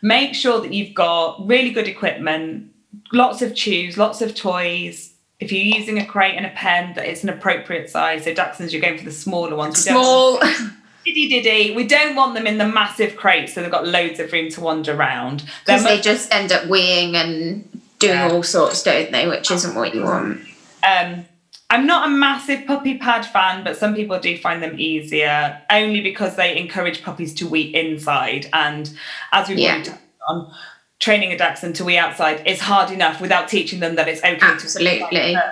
Make 0.00 0.34
sure 0.34 0.60
that 0.60 0.72
you've 0.72 0.94
got 0.94 1.44
really 1.46 1.70
good 1.70 1.88
equipment 1.88 2.70
lots 3.12 3.42
of 3.42 3.54
chews 3.54 3.96
lots 3.96 4.20
of 4.22 4.34
toys 4.34 5.12
if 5.40 5.52
you're 5.52 5.62
using 5.78 5.98
a 5.98 6.04
crate 6.06 6.34
and 6.36 6.44
a 6.46 6.50
pen 6.50 6.94
that 6.94 7.06
it's 7.06 7.22
an 7.22 7.28
appropriate 7.28 7.88
size 7.88 8.24
so 8.24 8.34
dachshunds 8.34 8.72
you're 8.72 8.80
going 8.82 8.98
for 8.98 9.04
the 9.04 9.12
smaller 9.12 9.54
ones 9.56 9.76
We 9.86 9.92
Small. 9.92 10.40
diddy 11.04 11.28
diddy 11.28 11.74
we 11.74 11.86
don't 11.86 12.16
want 12.16 12.34
them 12.34 12.46
in 12.46 12.58
the 12.58 12.66
massive 12.66 13.16
crates 13.16 13.54
so 13.54 13.62
they've 13.62 13.70
got 13.70 13.86
loads 13.86 14.18
of 14.20 14.32
room 14.32 14.50
to 14.50 14.60
wander 14.60 14.94
around 14.94 15.44
Because 15.64 15.84
they 15.84 16.00
just 16.00 16.32
end 16.34 16.52
up 16.52 16.64
weeing 16.64 17.14
and 17.14 17.64
doing 17.98 18.14
Yeah. 18.14 18.30
all 18.30 18.42
sorts, 18.42 18.82
don't 18.82 19.10
they? 19.10 19.26
Which 19.26 19.50
isn't 19.50 19.74
what 19.74 19.94
you 19.94 20.02
want. 20.04 20.40
um 20.86 21.24
I'm 21.70 21.86
not 21.86 22.06
a 22.06 22.10
massive 22.10 22.66
puppy 22.66 22.96
pad 22.96 23.26
fan, 23.26 23.62
but 23.62 23.76
some 23.76 23.94
people 23.94 24.18
do 24.18 24.38
find 24.38 24.62
them 24.62 24.80
easier 24.80 25.60
only 25.70 26.00
because 26.00 26.34
they 26.36 26.56
encourage 26.56 27.02
puppies 27.02 27.34
to 27.34 27.46
wee 27.46 27.74
inside. 27.74 28.46
And 28.54 28.90
as 29.32 29.48
we've 29.50 29.58
Yeah. 29.58 29.84
on, 30.28 30.50
training 30.98 31.32
a 31.32 31.38
dachshund 31.38 31.76
to 31.76 31.84
wee 31.84 31.96
outside 31.96 32.46
is 32.46 32.60
hard 32.60 32.90
enough 32.90 33.20
without 33.20 33.48
teaching 33.48 33.80
them 33.80 33.94
that 33.96 34.08
it's 34.08 34.20
okay 34.20 34.38
Absolutely. 34.40 35.34
to 35.34 35.42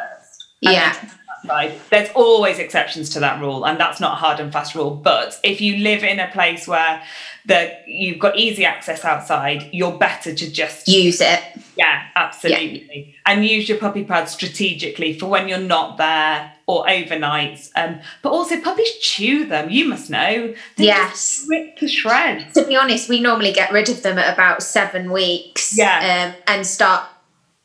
yeah 0.60 1.10
outside. 1.46 1.80
There's 1.90 2.10
always 2.14 2.58
exceptions 2.58 3.10
to 3.10 3.20
that 3.20 3.40
rule, 3.40 3.66
and 3.66 3.78
that's 3.78 4.00
not 4.00 4.12
a 4.12 4.16
hard 4.16 4.40
and 4.40 4.52
fast 4.52 4.74
rule. 4.74 4.90
But 4.90 5.38
if 5.42 5.60
you 5.60 5.78
live 5.78 6.02
in 6.04 6.18
a 6.20 6.30
place 6.30 6.66
where 6.66 7.02
the 7.44 7.76
you've 7.86 8.18
got 8.18 8.36
easy 8.36 8.64
access 8.64 9.04
outside, 9.04 9.68
you're 9.72 9.96
better 9.96 10.34
to 10.34 10.50
just 10.50 10.88
use 10.88 11.20
it. 11.20 11.42
Yeah, 11.76 12.02
absolutely. 12.14 13.14
Yeah. 13.26 13.32
And 13.32 13.44
use 13.44 13.68
your 13.68 13.78
puppy 13.78 14.04
pad 14.04 14.28
strategically 14.28 15.18
for 15.18 15.26
when 15.26 15.48
you're 15.48 15.58
not 15.58 15.98
there 15.98 16.52
or 16.66 16.84
overnights. 16.86 17.70
Um, 17.76 18.00
but 18.22 18.30
also 18.30 18.60
puppies 18.60 18.92
chew 18.98 19.46
them. 19.46 19.70
You 19.70 19.88
must 19.88 20.10
know. 20.10 20.54
They 20.76 20.84
yes. 20.84 21.46
Rip 21.48 21.76
to 21.78 21.88
shreds. 21.88 22.54
To 22.54 22.66
be 22.66 22.76
honest, 22.76 23.08
we 23.08 23.20
normally 23.20 23.52
get 23.52 23.72
rid 23.72 23.88
of 23.88 24.02
them 24.02 24.18
at 24.18 24.32
about 24.32 24.62
seven 24.62 25.12
weeks. 25.12 25.76
Yeah. 25.78 26.34
Um, 26.34 26.42
and 26.48 26.66
start 26.66 27.08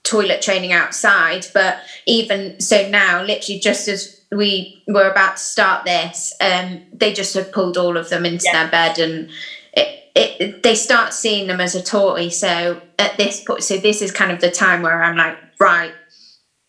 toilet 0.04 0.42
training 0.42 0.72
outside. 0.72 1.48
But 1.54 1.80
even 2.06 2.60
so 2.60 2.88
now, 2.90 3.24
literally 3.24 3.60
just 3.60 3.88
as 3.88 4.22
we 4.32 4.84
were 4.88 5.10
about 5.10 5.38
to 5.38 5.44
start 5.44 5.86
this, 5.86 6.34
um, 6.40 6.82
they 6.94 7.14
just 7.14 7.34
had 7.34 7.52
pulled 7.52 7.78
all 7.78 7.98
of 7.98 8.10
them 8.10 8.26
into 8.26 8.46
yeah. 8.46 8.64
their 8.64 8.72
bed 8.72 9.00
and 9.00 9.30
it, 9.74 10.12
it, 10.40 10.64
they 10.64 10.76
start 10.76 11.14
seeing 11.14 11.48
them 11.48 11.62
as 11.62 11.76
a 11.76 11.82
toy. 11.82 12.30
So 12.30 12.82
at 13.00 13.18
this 13.18 13.44
point, 13.44 13.64
so 13.64 13.78
this 13.78 14.02
is 14.02 14.12
kind 14.12 14.32
of 14.32 14.42
the 14.42 14.52
time 14.52 14.82
where 14.82 15.02
I'm 15.04 15.18
like, 15.18 15.38
right, 15.60 15.94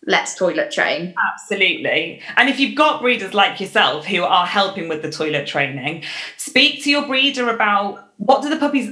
let's 0.07 0.35
toilet 0.35 0.71
train. 0.71 1.15
Absolutely. 1.33 2.21
And 2.37 2.49
if 2.49 2.59
you've 2.59 2.77
got 2.77 3.01
breeders 3.01 3.35
like 3.35 3.61
yourself 3.61 4.07
who 4.07 4.23
are 4.25 4.47
helping 4.47 4.89
with 4.89 5.03
the 5.03 5.11
toilet 5.11 5.47
training, 5.47 6.05
speak 6.37 6.83
to 6.85 6.91
your 6.91 7.07
breeder 7.07 7.49
about 7.51 8.11
what 8.17 8.43
do 8.43 8.49
the 8.49 8.57
puppies 8.57 8.91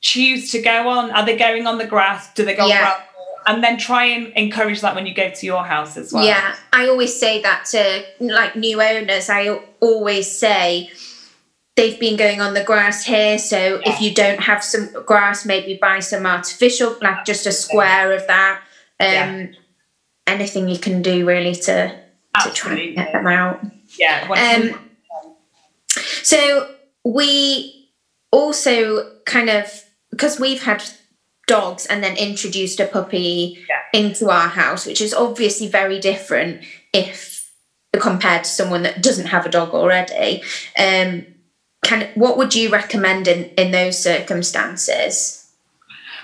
choose 0.00 0.50
to 0.52 0.60
go 0.60 0.88
on? 0.88 1.10
Are 1.10 1.24
they 1.24 1.36
going 1.36 1.66
on 1.66 1.78
the 1.78 1.86
grass? 1.86 2.32
Do 2.34 2.44
they 2.44 2.56
go 2.56 2.66
yeah. 2.66 2.94
on 2.96 3.06
and 3.46 3.64
then 3.64 3.78
try 3.78 4.04
and 4.04 4.32
encourage 4.34 4.80
that 4.80 4.94
when 4.94 5.06
you 5.06 5.14
go 5.14 5.30
to 5.30 5.46
your 5.46 5.64
house 5.64 5.96
as 5.96 6.12
well. 6.12 6.24
Yeah, 6.24 6.56
I 6.72 6.88
always 6.88 7.18
say 7.18 7.40
that 7.42 7.64
to 7.66 8.04
like 8.20 8.56
new 8.56 8.80
owners. 8.82 9.30
I 9.30 9.60
always 9.80 10.30
say 10.30 10.90
they've 11.76 11.98
been 11.98 12.16
going 12.16 12.40
on 12.40 12.54
the 12.54 12.64
grass 12.64 13.04
here, 13.04 13.38
so 13.38 13.80
yeah. 13.80 13.92
if 13.92 14.00
you 14.00 14.14
don't 14.14 14.40
have 14.40 14.62
some 14.62 14.92
grass, 15.04 15.46
maybe 15.46 15.78
buy 15.80 16.00
some 16.00 16.26
artificial, 16.26 16.96
like 17.00 17.24
just 17.24 17.46
a 17.46 17.52
square 17.52 18.12
of 18.12 18.26
that. 18.26 18.62
Um, 19.00 19.08
yeah. 19.08 19.46
Anything 20.30 20.68
you 20.68 20.78
can 20.78 21.02
do 21.02 21.26
really 21.26 21.54
to 21.54 22.00
to 22.42 22.50
try 22.52 22.78
and 22.78 22.96
get 22.96 23.12
them 23.12 23.26
out. 23.26 23.60
Yeah. 23.98 24.28
Um, 24.30 24.90
so 26.22 26.74
we 27.04 27.90
also 28.30 29.16
kind 29.24 29.50
of 29.50 29.84
because 30.10 30.38
we've 30.38 30.62
had 30.62 30.82
dogs 31.46 31.86
and 31.86 32.02
then 32.02 32.16
introduced 32.16 32.78
a 32.78 32.86
puppy 32.86 33.58
yeah. 33.68 34.00
into 34.00 34.30
our 34.30 34.48
house, 34.48 34.86
which 34.86 35.00
is 35.00 35.12
obviously 35.12 35.66
very 35.66 35.98
different 35.98 36.62
if 36.92 37.50
compared 37.98 38.44
to 38.44 38.50
someone 38.50 38.84
that 38.84 39.02
doesn't 39.02 39.26
have 39.26 39.46
a 39.46 39.50
dog 39.50 39.70
already. 39.70 40.42
Um, 40.78 41.26
can 41.82 42.08
what 42.14 42.36
would 42.36 42.54
you 42.54 42.70
recommend 42.70 43.26
in 43.26 43.46
in 43.56 43.72
those 43.72 43.98
circumstances? 43.98 45.39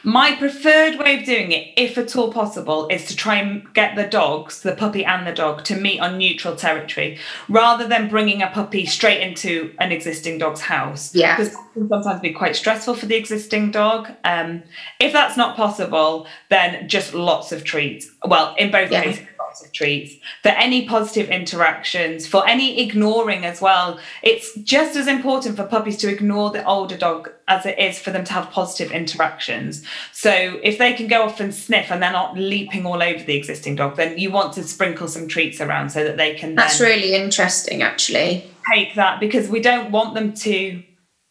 My 0.06 0.36
preferred 0.36 1.00
way 1.00 1.18
of 1.18 1.26
doing 1.26 1.50
it, 1.50 1.72
if 1.76 1.98
at 1.98 2.14
all 2.14 2.32
possible, 2.32 2.86
is 2.86 3.06
to 3.06 3.16
try 3.16 3.38
and 3.38 3.66
get 3.74 3.96
the 3.96 4.06
dogs, 4.06 4.62
the 4.62 4.76
puppy 4.76 5.04
and 5.04 5.26
the 5.26 5.32
dog, 5.32 5.64
to 5.64 5.74
meet 5.74 5.98
on 5.98 6.16
neutral 6.16 6.54
territory 6.54 7.18
rather 7.48 7.88
than 7.88 8.08
bringing 8.08 8.40
a 8.40 8.46
puppy 8.46 8.86
straight 8.86 9.20
into 9.20 9.74
an 9.80 9.90
existing 9.90 10.38
dog's 10.38 10.60
house. 10.60 11.12
Yeah. 11.12 11.36
Because 11.36 11.54
it 11.54 11.58
can 11.74 11.88
sometimes 11.88 12.20
be 12.20 12.32
quite 12.32 12.54
stressful 12.54 12.94
for 12.94 13.06
the 13.06 13.16
existing 13.16 13.72
dog. 13.72 14.08
Um, 14.22 14.62
if 15.00 15.12
that's 15.12 15.36
not 15.36 15.56
possible, 15.56 16.28
then 16.50 16.88
just 16.88 17.12
lots 17.12 17.50
of 17.50 17.64
treats. 17.64 18.08
Well, 18.24 18.54
in 18.60 18.70
both 18.70 18.92
yeah. 18.92 19.02
cases, 19.02 19.26
lots 19.46 19.64
of 19.64 19.72
treats. 19.72 20.14
For 20.42 20.48
any 20.48 20.86
positive 20.86 21.28
interactions, 21.28 22.26
for 22.26 22.46
any 22.48 22.82
ignoring 22.82 23.44
as 23.44 23.60
well. 23.60 23.98
It's 24.22 24.54
just 24.56 24.96
as 24.96 25.06
important 25.06 25.56
for 25.56 25.64
puppies 25.64 25.96
to 25.98 26.10
ignore 26.10 26.50
the 26.50 26.64
older 26.64 26.96
dog 26.96 27.30
as 27.48 27.64
it 27.64 27.78
is 27.78 27.98
for 27.98 28.10
them 28.10 28.24
to 28.24 28.32
have 28.32 28.50
positive 28.50 28.90
interactions. 28.90 29.84
So 30.12 30.58
if 30.62 30.78
they 30.78 30.92
can 30.92 31.06
go 31.06 31.22
off 31.22 31.38
and 31.40 31.54
sniff 31.54 31.90
and 31.90 32.02
they're 32.02 32.12
not 32.12 32.36
leaping 32.36 32.84
all 32.84 33.02
over 33.02 33.22
the 33.22 33.36
existing 33.36 33.76
dog, 33.76 33.96
then 33.96 34.18
you 34.18 34.30
want 34.30 34.52
to 34.54 34.64
sprinkle 34.64 35.08
some 35.08 35.28
treats 35.28 35.60
around 35.60 35.90
so 35.90 36.02
that 36.04 36.16
they 36.16 36.34
can. 36.34 36.54
That's 36.56 36.80
really 36.80 37.14
interesting, 37.14 37.82
actually. 37.82 38.50
Take 38.72 38.96
that 38.96 39.20
because 39.20 39.48
we 39.48 39.60
don't 39.60 39.92
want 39.92 40.14
them 40.14 40.34
to 40.34 40.82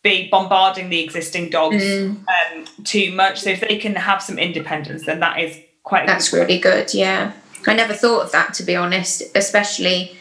be 0.04 0.30
bombarding 0.30 0.90
the 0.90 1.04
existing 1.04 1.50
dogs 1.50 1.84
mm. 1.84 2.16
um, 2.16 2.66
too 2.86 3.12
much. 3.12 3.42
So 3.42 3.50
if 3.50 3.60
they 3.60 3.78
can 3.78 3.96
have 3.96 4.22
some 4.22 4.40
independence, 4.40 5.06
then 5.06 5.20
that 5.20 5.40
is 5.40 5.60
quite. 5.84 6.08
That's 6.08 6.30
good. 6.30 6.42
really 6.42 6.60
good. 6.60 6.94
Yeah, 6.94 7.34
I 7.68 7.74
never 7.74 7.94
thought 7.94 8.24
of 8.24 8.32
that 8.32 8.54
to 8.56 8.64
be 8.64 8.76
honest, 8.76 9.24
especially 9.36 10.18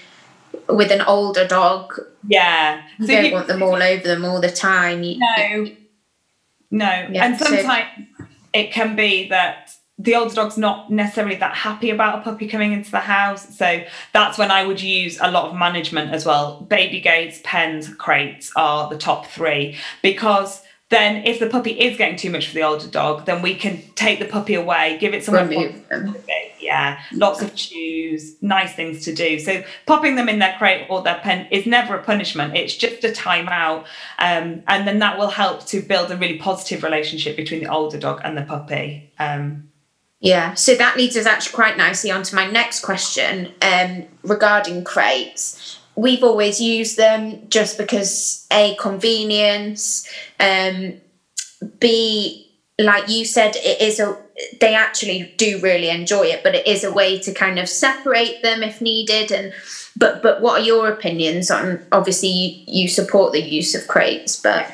with 0.68 0.90
an 0.90 1.02
older 1.02 1.46
dog. 1.46 1.98
Yeah, 2.26 2.82
you 2.98 3.06
don't 3.06 3.24
you, 3.26 3.32
want 3.32 3.48
them 3.48 3.62
all 3.62 3.82
over 3.82 4.02
them 4.02 4.24
all 4.24 4.40
the 4.40 4.50
time. 4.50 5.02
You, 5.02 5.18
no, 5.18 5.66
no, 6.70 7.08
yeah, 7.10 7.26
and 7.26 7.38
sometimes 7.38 7.86
so, 8.18 8.26
it 8.52 8.72
can 8.72 8.96
be 8.96 9.28
that 9.28 9.74
the 9.98 10.16
older 10.16 10.34
dog's 10.34 10.58
not 10.58 10.90
necessarily 10.90 11.36
that 11.36 11.54
happy 11.54 11.90
about 11.90 12.18
a 12.18 12.22
puppy 12.22 12.48
coming 12.48 12.72
into 12.72 12.90
the 12.90 13.00
house. 13.00 13.56
So 13.56 13.84
that's 14.12 14.38
when 14.38 14.50
I 14.50 14.66
would 14.66 14.80
use 14.80 15.18
a 15.20 15.30
lot 15.30 15.50
of 15.50 15.56
management 15.56 16.12
as 16.12 16.26
well. 16.26 16.62
Baby 16.62 17.00
gates, 17.00 17.40
pens, 17.44 17.92
crates 17.94 18.50
are 18.56 18.88
the 18.90 18.98
top 18.98 19.26
three 19.26 19.76
because 20.02 20.62
then 20.90 21.24
if 21.24 21.38
the 21.38 21.48
puppy 21.48 21.72
is 21.72 21.96
getting 21.96 22.16
too 22.16 22.30
much 22.30 22.48
for 22.48 22.54
the 22.54 22.62
older 22.62 22.88
dog, 22.88 23.24
then 23.26 23.40
we 23.40 23.54
can 23.54 23.82
take 23.94 24.18
the 24.18 24.24
puppy 24.24 24.54
away, 24.54 24.98
give 25.00 25.14
it 25.14 25.24
some 25.24 25.34
yeah, 26.64 27.00
lots 27.12 27.42
of 27.42 27.54
chews, 27.54 28.36
nice 28.42 28.74
things 28.74 29.04
to 29.04 29.14
do. 29.14 29.38
So 29.38 29.62
popping 29.86 30.16
them 30.16 30.28
in 30.28 30.38
their 30.38 30.56
crate 30.58 30.86
or 30.88 31.02
their 31.02 31.18
pen 31.18 31.46
is 31.50 31.66
never 31.66 31.96
a 31.96 32.02
punishment. 32.02 32.56
It's 32.56 32.74
just 32.74 33.04
a 33.04 33.08
timeout, 33.08 33.84
um, 34.18 34.62
and 34.66 34.86
then 34.86 34.98
that 35.00 35.18
will 35.18 35.28
help 35.28 35.66
to 35.66 35.82
build 35.82 36.10
a 36.10 36.16
really 36.16 36.38
positive 36.38 36.82
relationship 36.82 37.36
between 37.36 37.62
the 37.62 37.70
older 37.70 37.98
dog 37.98 38.20
and 38.24 38.36
the 38.36 38.42
puppy. 38.42 39.12
Um, 39.18 39.70
yeah, 40.20 40.54
so 40.54 40.74
that 40.74 40.96
leads 40.96 41.16
us 41.16 41.26
actually 41.26 41.54
quite 41.54 41.76
nicely 41.76 42.10
onto 42.10 42.34
my 42.34 42.50
next 42.50 42.80
question 42.80 43.52
um, 43.60 44.04
regarding 44.22 44.82
crates 44.82 45.78
we've 45.96 46.24
always 46.24 46.60
used 46.60 46.96
them 46.96 47.48
just 47.48 47.78
because 47.78 48.46
a 48.52 48.74
convenience 48.80 50.08
um 50.40 50.94
b 51.78 52.50
like 52.78 53.08
you 53.08 53.24
said 53.24 53.54
it 53.56 53.80
is 53.80 54.00
a 54.00 54.23
they 54.60 54.74
actually 54.74 55.32
do 55.36 55.60
really 55.60 55.88
enjoy 55.90 56.22
it 56.22 56.42
but 56.42 56.54
it 56.54 56.66
is 56.66 56.82
a 56.82 56.92
way 56.92 57.18
to 57.18 57.32
kind 57.32 57.58
of 57.58 57.68
separate 57.68 58.42
them 58.42 58.62
if 58.62 58.80
needed. 58.80 59.30
And 59.30 59.52
but 59.96 60.22
but 60.22 60.40
what 60.40 60.60
are 60.60 60.64
your 60.64 60.88
opinions 60.88 61.50
on 61.50 61.84
obviously 61.92 62.28
you, 62.28 62.64
you 62.82 62.88
support 62.88 63.32
the 63.32 63.42
use 63.42 63.74
of 63.74 63.86
crates 63.86 64.40
but 64.40 64.70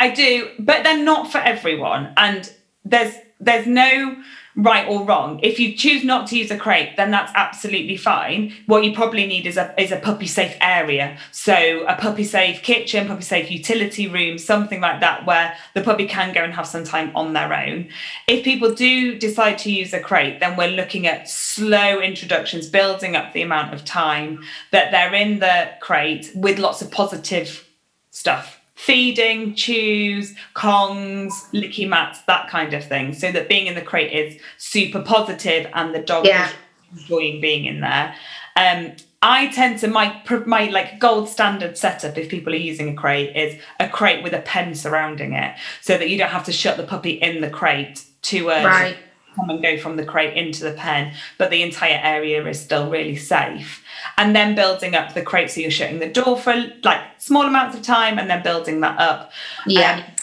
i 0.00 0.10
do 0.10 0.50
but 0.58 0.82
they're 0.82 1.02
not 1.02 1.30
for 1.30 1.38
everyone. 1.38 2.12
And 2.16 2.52
there's 2.84 3.14
there's 3.40 3.66
no 3.66 4.16
right 4.58 4.88
or 4.88 5.04
wrong. 5.04 5.38
If 5.40 5.60
you 5.60 5.76
choose 5.76 6.02
not 6.02 6.26
to 6.28 6.38
use 6.38 6.50
a 6.50 6.58
crate, 6.58 6.96
then 6.96 7.12
that's 7.12 7.32
absolutely 7.36 7.96
fine. 7.96 8.52
What 8.66 8.84
you 8.84 8.92
probably 8.92 9.24
need 9.26 9.46
is 9.46 9.56
a 9.56 9.72
is 9.80 9.92
a 9.92 9.96
puppy 9.96 10.26
safe 10.26 10.56
area. 10.60 11.16
So 11.30 11.84
a 11.86 11.94
puppy 11.94 12.24
safe 12.24 12.62
kitchen, 12.62 13.06
puppy 13.06 13.22
safe 13.22 13.50
utility 13.50 14.08
room, 14.08 14.36
something 14.36 14.80
like 14.80 15.00
that 15.00 15.24
where 15.24 15.56
the 15.74 15.82
puppy 15.82 16.06
can 16.06 16.34
go 16.34 16.42
and 16.42 16.52
have 16.52 16.66
some 16.66 16.84
time 16.84 17.12
on 17.14 17.32
their 17.32 17.54
own. 17.54 17.88
If 18.26 18.44
people 18.44 18.74
do 18.74 19.16
decide 19.16 19.58
to 19.58 19.72
use 19.72 19.92
a 19.94 20.00
crate, 20.00 20.40
then 20.40 20.56
we're 20.56 20.68
looking 20.68 21.06
at 21.06 21.30
slow 21.30 22.00
introductions, 22.00 22.68
building 22.68 23.14
up 23.14 23.32
the 23.32 23.42
amount 23.42 23.72
of 23.72 23.84
time 23.84 24.42
that 24.72 24.90
they're 24.90 25.14
in 25.14 25.38
the 25.38 25.70
crate 25.80 26.32
with 26.34 26.58
lots 26.58 26.82
of 26.82 26.90
positive 26.90 27.64
stuff 28.10 28.57
feeding, 28.78 29.56
chews, 29.56 30.36
kongs, 30.54 31.32
licky 31.52 31.86
mats, 31.86 32.22
that 32.22 32.48
kind 32.48 32.72
of 32.72 32.84
thing. 32.84 33.12
So 33.12 33.32
that 33.32 33.48
being 33.48 33.66
in 33.66 33.74
the 33.74 33.82
crate 33.82 34.12
is 34.12 34.40
super 34.56 35.02
positive 35.02 35.66
and 35.74 35.92
the 35.92 35.98
dog 35.98 36.24
yeah. 36.24 36.48
is 36.48 36.54
enjoying 36.92 37.40
being 37.40 37.64
in 37.64 37.80
there. 37.80 38.14
Um, 38.54 38.92
I 39.20 39.48
tend 39.48 39.80
to 39.80 39.88
my 39.88 40.22
my 40.46 40.66
like 40.66 41.00
gold 41.00 41.28
standard 41.28 41.76
setup 41.76 42.16
if 42.16 42.28
people 42.28 42.52
are 42.52 42.56
using 42.56 42.88
a 42.90 42.94
crate 42.94 43.34
is 43.34 43.60
a 43.80 43.88
crate 43.88 44.22
with 44.22 44.32
a 44.32 44.42
pen 44.42 44.76
surrounding 44.76 45.32
it, 45.32 45.56
so 45.80 45.98
that 45.98 46.08
you 46.08 46.16
don't 46.16 46.30
have 46.30 46.44
to 46.44 46.52
shut 46.52 46.76
the 46.76 46.84
puppy 46.84 47.10
in 47.10 47.40
the 47.40 47.50
crate 47.50 48.04
to 48.22 48.50
uh, 48.52 48.64
right. 48.64 48.96
Come 49.38 49.50
and 49.50 49.62
go 49.62 49.78
from 49.78 49.96
the 49.96 50.04
crate 50.04 50.36
into 50.36 50.64
the 50.64 50.72
pen, 50.72 51.14
but 51.38 51.50
the 51.50 51.62
entire 51.62 52.00
area 52.02 52.44
is 52.46 52.60
still 52.60 52.90
really 52.90 53.16
safe. 53.16 53.84
And 54.16 54.34
then 54.34 54.54
building 54.54 54.94
up 54.94 55.14
the 55.14 55.22
crate 55.22 55.50
so 55.50 55.60
you're 55.60 55.70
shutting 55.70 56.00
the 56.00 56.08
door 56.08 56.38
for 56.38 56.54
like 56.82 57.00
small 57.18 57.42
amounts 57.42 57.76
of 57.76 57.82
time 57.82 58.18
and 58.18 58.28
then 58.28 58.42
building 58.42 58.80
that 58.80 58.98
up. 58.98 59.32
Yeah. 59.66 60.04
Um, 60.06 60.14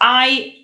i 0.00 0.56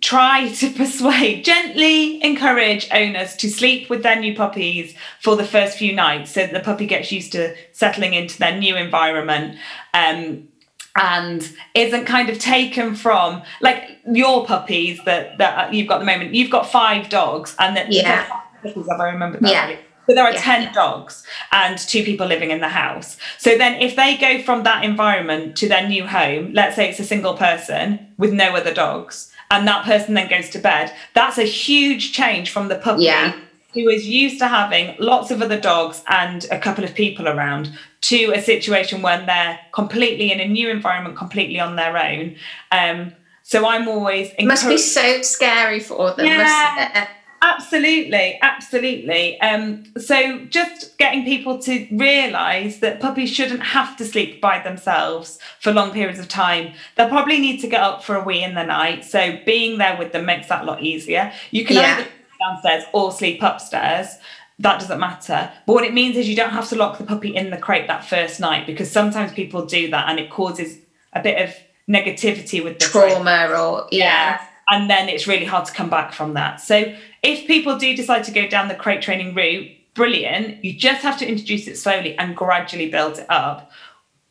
try 0.00 0.48
to 0.48 0.70
persuade 0.76 1.44
gently 1.44 2.22
encourage 2.22 2.88
owners 2.92 3.34
to 3.36 3.48
sleep 3.48 3.88
with 3.88 4.02
their 4.02 4.20
new 4.20 4.34
puppies 4.34 4.94
for 5.20 5.34
the 5.34 5.44
first 5.44 5.78
few 5.78 5.94
nights 5.94 6.32
so 6.32 6.46
the 6.46 6.60
puppy 6.60 6.86
gets 6.86 7.10
used 7.10 7.32
to 7.32 7.54
settling 7.72 8.14
into 8.14 8.38
their 8.38 8.56
new 8.56 8.76
environment. 8.76 9.56
Um, 9.94 10.48
and 10.96 11.48
isn't 11.74 12.04
kind 12.06 12.28
of 12.28 12.38
taken 12.38 12.94
from 12.94 13.42
like 13.60 13.98
your 14.10 14.44
puppies 14.46 15.00
that 15.04 15.38
that 15.38 15.72
you've 15.72 15.88
got 15.88 15.96
at 15.96 15.98
the 16.00 16.04
moment. 16.06 16.34
You've 16.34 16.50
got 16.50 16.70
five 16.70 17.08
dogs, 17.08 17.54
and 17.58 17.76
that 17.76 17.90
Yeah. 17.92 18.24
puppies, 18.62 18.88
I 18.88 19.04
remember 19.04 19.38
that 19.40 19.50
Yeah. 19.50 19.64
right. 19.66 19.78
But 20.06 20.14
there 20.16 20.24
are 20.24 20.32
Yeah. 20.32 20.40
10 20.40 20.72
dogs 20.72 21.22
and 21.52 21.76
two 21.76 22.02
people 22.02 22.26
living 22.26 22.50
in 22.50 22.60
the 22.60 22.68
house. 22.70 23.18
So 23.36 23.58
then, 23.58 23.74
if 23.82 23.94
they 23.94 24.16
go 24.16 24.40
from 24.42 24.62
that 24.62 24.82
environment 24.82 25.54
to 25.56 25.68
their 25.68 25.86
new 25.86 26.06
home, 26.06 26.52
let's 26.54 26.76
say 26.76 26.88
it's 26.88 26.98
a 26.98 27.04
single 27.04 27.34
person 27.34 27.98
with 28.16 28.32
no 28.32 28.56
other 28.56 28.72
dogs, 28.72 29.30
and 29.50 29.68
that 29.68 29.84
person 29.84 30.14
then 30.14 30.28
goes 30.28 30.48
to 30.50 30.58
bed, 30.58 30.92
that's 31.12 31.36
a 31.36 31.42
huge 31.44 32.12
change 32.12 32.48
from 32.50 32.68
the 32.68 32.76
puppy 32.76 33.04
Yeah. 33.04 33.32
Who 33.74 33.88
is 33.88 34.06
used 34.06 34.38
to 34.38 34.48
having 34.48 34.96
lots 34.98 35.30
of 35.30 35.42
other 35.42 35.60
dogs 35.60 36.02
and 36.08 36.46
a 36.50 36.58
couple 36.58 36.84
of 36.84 36.94
people 36.94 37.28
around 37.28 37.70
to 38.00 38.32
a 38.34 38.40
situation 38.40 39.02
when 39.02 39.26
they're 39.26 39.58
completely 39.72 40.32
in 40.32 40.40
a 40.40 40.46
new 40.46 40.68
environment, 40.70 41.16
completely 41.16 41.60
on 41.60 41.76
their 41.76 41.96
own. 41.98 42.34
Um, 42.72 43.12
so 43.42 43.66
I'm 43.66 43.88
always 43.88 44.30
It 44.38 44.46
must 44.46 44.68
be 44.68 44.78
so 44.78 45.22
scary 45.22 45.80
for 45.80 46.12
them, 46.14 46.26
Yeah. 46.26 47.08
Absolutely, 47.40 48.36
absolutely. 48.42 49.40
Um, 49.40 49.84
so 49.96 50.44
just 50.46 50.98
getting 50.98 51.24
people 51.24 51.60
to 51.60 51.86
realise 51.92 52.78
that 52.78 52.98
puppies 52.98 53.30
shouldn't 53.30 53.62
have 53.62 53.96
to 53.98 54.04
sleep 54.04 54.40
by 54.40 54.58
themselves 54.58 55.38
for 55.60 55.72
long 55.72 55.92
periods 55.92 56.18
of 56.18 56.26
time. 56.26 56.72
They'll 56.96 57.08
probably 57.08 57.38
need 57.38 57.60
to 57.60 57.68
get 57.68 57.80
up 57.80 58.02
for 58.02 58.16
a 58.16 58.24
wee 58.24 58.42
in 58.42 58.54
the 58.56 58.64
night. 58.64 59.04
So 59.04 59.38
being 59.46 59.78
there 59.78 59.96
with 59.96 60.10
them 60.10 60.24
makes 60.24 60.48
that 60.48 60.62
a 60.62 60.64
lot 60.64 60.82
easier. 60.82 61.32
You 61.52 61.64
can 61.64 61.76
Yeah. 61.76 61.98
either 61.98 62.08
downstairs 62.38 62.84
or 62.92 63.12
sleep 63.12 63.42
upstairs. 63.42 64.16
That 64.58 64.80
doesn't 64.80 64.98
matter. 64.98 65.50
But 65.66 65.72
what 65.72 65.84
it 65.84 65.94
means 65.94 66.16
is 66.16 66.28
you 66.28 66.36
don't 66.36 66.50
have 66.50 66.68
to 66.70 66.76
lock 66.76 66.98
the 66.98 67.04
puppy 67.04 67.34
in 67.34 67.50
the 67.50 67.56
crate 67.56 67.86
that 67.86 68.04
first 68.04 68.40
night 68.40 68.66
because 68.66 68.90
sometimes 68.90 69.32
people 69.32 69.64
do 69.64 69.90
that 69.90 70.08
and 70.08 70.18
it 70.18 70.30
causes 70.30 70.78
a 71.12 71.22
bit 71.22 71.40
of 71.40 71.54
negativity 71.88 72.62
with 72.62 72.78
the 72.78 72.86
crate 72.86 73.12
Trauma 73.12 73.48
or 73.56 73.88
yeah. 73.90 74.44
and 74.68 74.90
then 74.90 75.08
it's 75.08 75.26
really 75.26 75.46
hard 75.46 75.64
to 75.66 75.72
come 75.72 75.88
back 75.88 76.12
from 76.12 76.34
that. 76.34 76.60
So 76.60 76.92
if 77.22 77.46
people 77.46 77.78
do 77.78 77.94
decide 77.96 78.24
to 78.24 78.32
go 78.32 78.48
down 78.48 78.68
the 78.68 78.74
crate 78.74 79.00
training 79.00 79.34
route, 79.34 79.70
brilliant. 79.94 80.64
You 80.64 80.72
just 80.72 81.02
have 81.02 81.18
to 81.18 81.28
introduce 81.28 81.66
it 81.66 81.76
slowly 81.76 82.16
and 82.18 82.36
gradually 82.36 82.88
build 82.88 83.18
it 83.18 83.26
up. 83.28 83.70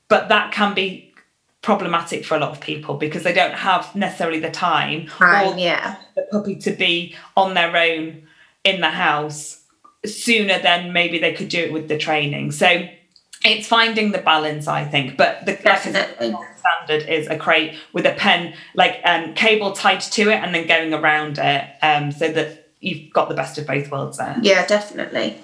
But 0.08 0.30
that 0.30 0.52
can 0.52 0.74
be 0.74 1.07
problematic 1.68 2.24
for 2.24 2.38
a 2.38 2.40
lot 2.40 2.50
of 2.50 2.62
people 2.62 2.96
because 2.96 3.24
they 3.24 3.34
don't 3.34 3.54
have 3.54 3.94
necessarily 3.94 4.40
the 4.40 4.50
time 4.50 5.02
or 5.20 5.54
yeah. 5.58 5.98
the 6.16 6.26
puppy 6.32 6.56
to 6.56 6.72
be 6.72 7.14
on 7.36 7.56
their 7.56 7.76
own 7.76 8.26
in 8.64 8.80
the 8.80 8.90
house 8.90 9.62
sooner 10.06 10.60
than 10.60 10.94
maybe 10.94 11.20
they 11.20 11.34
could 11.34 11.50
do 11.50 11.60
it 11.60 11.74
with 11.74 11.90
the 11.90 11.98
training. 11.98 12.54
So 12.54 12.88
it's 13.44 13.68
finding 13.68 14.14
the 14.14 14.20
balance, 14.20 14.66
I 14.66 14.86
think. 14.86 15.18
But 15.18 15.46
the 15.46 15.60
like 15.66 15.68
I 15.68 15.80
said, 15.80 15.94
Definitely. 15.94 16.38
standard 16.56 17.10
is 17.10 17.28
a 17.28 17.38
crate 17.38 17.76
with 17.92 18.06
a 18.06 18.14
pen, 18.14 18.54
like 18.74 19.02
um, 19.04 19.34
cable 19.34 19.74
tied 19.74 20.00
to 20.00 20.30
it, 20.30 20.42
and 20.42 20.56
then 20.56 20.68
going 20.68 20.94
around 20.94 21.38
it, 21.38 21.68
um, 21.82 22.14
so 22.14 22.32
that 22.32 22.57
you've 22.80 23.12
got 23.12 23.28
the 23.28 23.36
best 23.36 23.58
of 23.58 23.66
both 23.66 23.90
worlds 23.90 24.18
there. 24.18 24.38
Yeah, 24.42 24.66
definitely. 24.66 25.38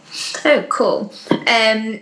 Oh, 0.45 0.65
cool. 0.69 1.13
Um, 1.31 1.99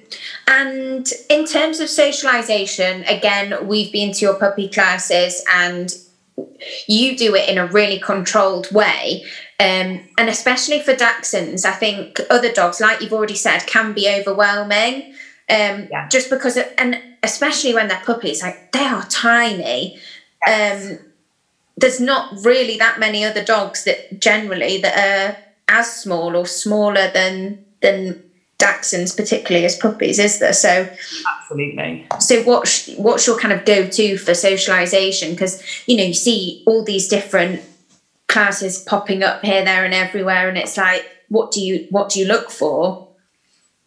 and 0.47 1.07
in 1.29 1.45
terms 1.45 1.79
of 1.79 1.89
socialization, 1.89 3.03
again, 3.03 3.67
we've 3.67 3.91
been 3.91 4.11
to 4.13 4.19
your 4.19 4.35
puppy 4.35 4.67
classes 4.67 5.43
and 5.49 5.93
you 6.87 7.17
do 7.17 7.33
it 7.35 7.49
in 7.49 7.57
a 7.57 7.65
really 7.67 7.99
controlled 7.99 8.71
way. 8.71 9.23
Um, 9.59 10.01
and 10.17 10.27
especially 10.27 10.81
for 10.81 10.93
Dachshunds, 10.93 11.65
I 11.65 11.71
think 11.71 12.19
other 12.29 12.51
dogs, 12.51 12.81
like 12.81 13.01
you've 13.01 13.13
already 13.13 13.35
said, 13.35 13.67
can 13.67 13.93
be 13.93 14.09
overwhelming. 14.09 15.13
Um, 15.49 15.87
Yeah. 15.89 16.07
Just 16.09 16.29
because, 16.29 16.57
of, 16.57 16.65
and 16.77 17.01
especially 17.23 17.73
when 17.73 17.87
they're 17.87 18.01
puppies, 18.03 18.41
like 18.41 18.71
they 18.71 18.85
are 18.85 19.05
tiny. 19.05 19.99
Um, 20.47 20.99
there's 21.81 21.99
not 21.99 22.33
really 22.45 22.77
that 22.77 22.99
many 22.99 23.25
other 23.25 23.43
dogs 23.43 23.83
that 23.83 24.19
generally 24.19 24.77
that 24.77 24.97
are 24.97 25.37
as 25.67 25.93
small 25.93 26.35
or 26.35 26.45
smaller 26.45 27.09
than 27.11 27.65
than 27.81 28.23
Dachshunds, 28.59 29.17
particularly 29.17 29.65
as 29.65 29.75
puppies, 29.75 30.19
is 30.19 30.37
there? 30.37 30.53
So, 30.53 30.87
Absolutely. 31.27 32.05
so 32.19 32.43
what's 32.43 32.89
what's 32.89 33.25
your 33.25 33.39
kind 33.39 33.53
of 33.53 33.65
go 33.65 33.87
to 33.87 34.17
for 34.17 34.35
socialization? 34.35 35.31
Because 35.31 35.63
you 35.87 35.97
know 35.97 36.03
you 36.03 36.13
see 36.13 36.63
all 36.67 36.83
these 36.83 37.07
different 37.07 37.61
classes 38.27 38.79
popping 38.79 39.23
up 39.23 39.43
here, 39.43 39.65
there, 39.65 39.83
and 39.83 39.93
everywhere, 39.93 40.47
and 40.47 40.57
it's 40.59 40.77
like, 40.77 41.03
what 41.29 41.51
do 41.51 41.59
you 41.59 41.87
what 41.89 42.09
do 42.09 42.19
you 42.19 42.27
look 42.27 42.51
for? 42.51 43.07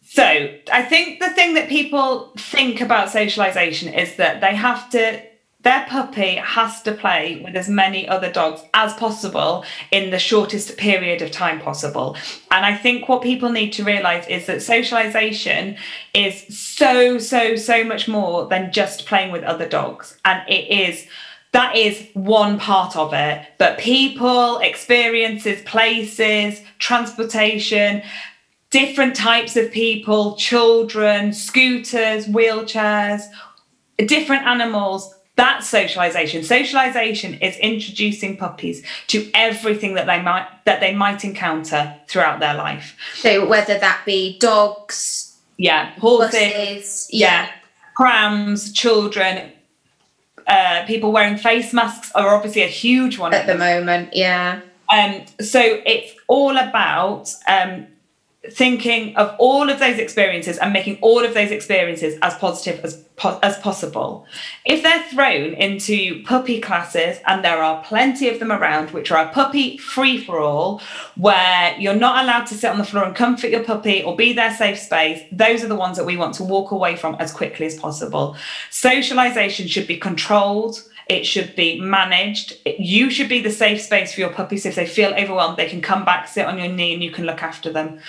So 0.03 0.23
I 0.71 0.83
think 0.83 1.19
the 1.19 1.29
thing 1.29 1.53
that 1.53 1.69
people 1.69 2.33
think 2.37 2.81
about 2.81 3.09
socialization 3.09 3.93
is 3.93 4.17
that 4.17 4.41
they 4.41 4.55
have 4.55 4.89
to 4.91 5.21
their 5.65 5.85
puppy 5.89 6.35
has 6.35 6.83
to 6.83 6.91
play 6.91 7.41
with 7.43 7.55
as 7.55 7.67
many 7.67 8.07
other 8.07 8.31
dogs 8.31 8.61
as 8.75 8.93
possible 8.93 9.65
in 9.91 10.11
the 10.11 10.19
shortest 10.19 10.77
period 10.77 11.23
of 11.23 11.31
time 11.31 11.59
possible. 11.59 12.15
And 12.51 12.63
I 12.63 12.77
think 12.77 13.09
what 13.09 13.23
people 13.23 13.49
need 13.51 13.73
to 13.73 13.83
realize 13.83 14.27
is 14.27 14.45
that 14.45 14.61
socialization 14.61 15.75
is 16.13 16.45
so, 16.55 17.17
so, 17.17 17.55
so 17.55 17.83
much 17.83 18.07
more 18.07 18.47
than 18.47 18.71
just 18.71 19.07
playing 19.07 19.31
with 19.31 19.43
other 19.43 19.67
dogs. 19.67 20.17
And 20.23 20.47
it 20.47 20.69
is 20.69 21.07
that 21.51 21.75
is 21.75 22.09
one 22.13 22.59
part 22.59 22.95
of 22.97 23.13
it. 23.13 23.47
But 23.57 23.79
people, 23.79 24.59
experiences, 24.59 25.61
places, 25.61 26.61
transportation, 26.79 28.03
different 28.69 29.15
types 29.15 29.55
of 29.55 29.71
people, 29.71 30.35
children, 30.35 31.31
scooters, 31.33 32.27
wheelchairs, 32.27 33.23
different 33.97 34.45
animals. 34.45 35.15
That's 35.35 35.67
socialization. 35.67 36.43
Socialization 36.43 37.33
is 37.35 37.57
introducing 37.57 38.37
puppies 38.37 38.85
to 39.07 39.29
everything 39.33 39.95
that 39.95 40.05
they 40.05 40.21
might 40.21 40.47
that 40.65 40.79
they 40.79 40.93
might 40.93 41.25
encounter 41.25 41.95
throughout 42.07 42.39
their 42.39 42.53
life. 42.53 42.95
So 43.15 43.45
whether 43.45 43.77
that 43.77 44.03
be 44.05 44.39
dogs, 44.39 45.35
Yeah, 45.57 45.91
horses, 45.99 46.31
buses, 46.31 47.09
yeah, 47.11 47.49
prams, 47.95 48.71
children, 48.71 49.51
uh, 50.47 50.85
people 50.85 51.11
wearing 51.11 51.37
face 51.37 51.73
masks 51.73 52.11
are 52.13 52.35
obviously 52.35 52.63
a 52.63 52.67
huge 52.67 53.17
one 53.17 53.33
at 53.33 53.47
the 53.47 53.55
moment, 53.55 54.15
yeah. 54.15 54.61
Um, 54.93 55.25
so 55.41 55.59
it's 55.85 56.13
all 56.27 56.57
about 56.57 57.33
um, 57.47 57.87
thinking 58.51 59.15
of 59.15 59.35
all 59.39 59.69
of 59.69 59.79
those 59.79 59.97
experiences 59.97 60.57
and 60.59 60.71
making 60.71 60.99
all 61.01 61.25
of 61.25 61.33
those 61.33 61.51
experiences 61.51 62.17
as 62.21 62.35
positive 62.35 62.83
as 62.85 63.03
po- 63.15 63.39
as 63.41 63.57
possible. 63.59 64.25
If 64.65 64.83
they're 64.83 65.03
thrown 65.03 65.53
into 65.53 66.23
puppy 66.23 66.59
classes, 66.59 67.19
and 67.25 67.43
there 67.43 67.61
are 67.61 67.83
plenty 67.83 68.29
of 68.29 68.39
them 68.39 68.51
around, 68.51 68.91
which 68.91 69.11
are 69.11 69.25
a 69.25 69.31
puppy 69.31 69.77
free 69.77 70.23
for 70.23 70.39
all, 70.39 70.81
where 71.15 71.75
you're 71.79 71.95
not 71.95 72.23
allowed 72.23 72.45
to 72.47 72.55
sit 72.55 72.69
on 72.69 72.77
the 72.77 72.83
floor 72.83 73.05
and 73.05 73.15
comfort 73.15 73.49
your 73.49 73.63
puppy 73.63 74.03
or 74.03 74.15
be 74.15 74.33
their 74.33 74.53
safe 74.53 74.79
space, 74.79 75.21
those 75.31 75.63
are 75.63 75.67
the 75.67 75.75
ones 75.75 75.97
that 75.97 76.05
we 76.05 76.17
want 76.17 76.35
to 76.35 76.43
walk 76.43 76.71
away 76.71 76.95
from 76.95 77.15
as 77.15 77.31
quickly 77.31 77.65
as 77.65 77.77
possible. 77.77 78.35
Socialization 78.69 79.67
should 79.67 79.87
be 79.87 79.97
controlled. 79.97 80.83
It 81.07 81.25
should 81.25 81.55
be 81.55 81.79
managed. 81.79 82.57
You 82.65 83.11
should 83.11 83.29
be 83.29 83.39
the 83.39 83.51
safe 83.51 83.79
space 83.81 84.13
for 84.13 84.21
your 84.21 84.31
puppies. 84.31 84.65
If 84.65 84.75
they 84.75 84.87
feel 84.87 85.13
overwhelmed, 85.13 85.57
they 85.57 85.69
can 85.69 85.81
come 85.81 86.03
back, 86.03 86.27
sit 86.27 86.47
on 86.47 86.57
your 86.57 86.67
knee, 86.67 86.93
and 86.93 87.03
you 87.03 87.11
can 87.11 87.25
look 87.25 87.43
after 87.43 87.71
them. 87.71 87.99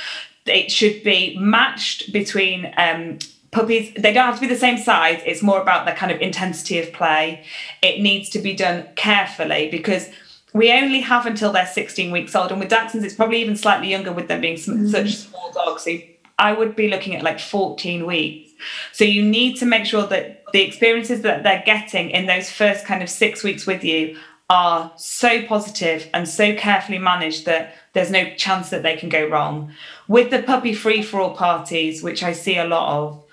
It 0.47 0.71
should 0.71 1.03
be 1.03 1.37
matched 1.39 2.13
between 2.13 2.73
um, 2.79 3.19
puppies. 3.57 3.93
They 3.95 4.13
don't 4.13 4.27
have 4.27 4.37
to 4.37 4.41
be 4.41 4.47
the 4.47 4.57
same 4.57 4.77
size. 4.77 5.21
It's 5.25 5.43
more 5.43 5.61
about 5.61 5.87
the 5.87 5.93
kind 5.93 6.13
of 6.13 6.21
intensity 6.21 6.79
of 6.79 6.93
play. 6.93 7.45
It 7.83 8.01
needs 8.01 8.29
to 8.31 8.39
be 8.39 8.55
done 8.55 8.87
carefully 8.97 9.69
because 9.71 10.11
we 10.53 10.71
only 10.73 11.01
have 11.01 11.27
until 11.27 11.53
they're 11.53 11.67
16 11.67 12.13
weeks 12.13 12.35
old. 12.35 12.51
And 12.51 12.61
with 12.61 12.71
Dachshunds, 12.71 13.03
it's 13.03 13.15
probably 13.15 13.41
even 13.41 13.57
slightly 13.57 13.89
younger 13.89 14.13
with 14.13 14.29
them 14.29 14.43
being 14.43 14.59
sm- 14.59 14.87
such 14.87 15.07
mm. 15.07 15.29
small 15.29 15.51
dogs. 15.53 15.83
So 15.83 15.97
I 16.39 16.53
would 16.53 16.77
be 16.77 16.89
looking 16.89 17.17
at 17.17 17.23
like 17.23 17.41
14 17.41 18.05
weeks. 18.07 18.51
So 18.93 19.05
you 19.05 19.23
need 19.23 19.57
to 19.57 19.67
make 19.67 19.87
sure 19.87 20.07
that 20.07 20.45
the 20.53 20.63
experiences 20.63 21.23
that 21.23 21.43
they're 21.43 21.63
getting 21.65 22.11
in 22.11 22.27
those 22.27 22.51
first 22.51 22.85
kind 22.85 23.03
of 23.03 23.09
six 23.09 23.43
weeks 23.43 23.67
with 23.67 23.85
you 23.85 24.19
are 24.49 24.93
so 24.97 25.43
positive 25.47 26.09
and 26.15 26.29
so 26.29 26.55
carefully 26.55 26.99
managed 26.99 27.47
that 27.47 27.75
there's 27.95 28.11
no 28.11 28.31
chance 28.37 28.71
that 28.71 28.83
they 28.83 28.97
can 28.97 29.09
go 29.09 29.27
wrong. 29.27 29.73
With 30.09 30.31
the 30.31 30.43
puppy 30.43 30.73
free 30.73 31.03
for 31.03 31.21
all 31.21 31.35
parties, 31.35 32.03
which 32.03 32.23
I 32.23 32.33
see 32.33 32.57
a 32.57 32.65
lot 32.65 32.99
of, 32.99 33.26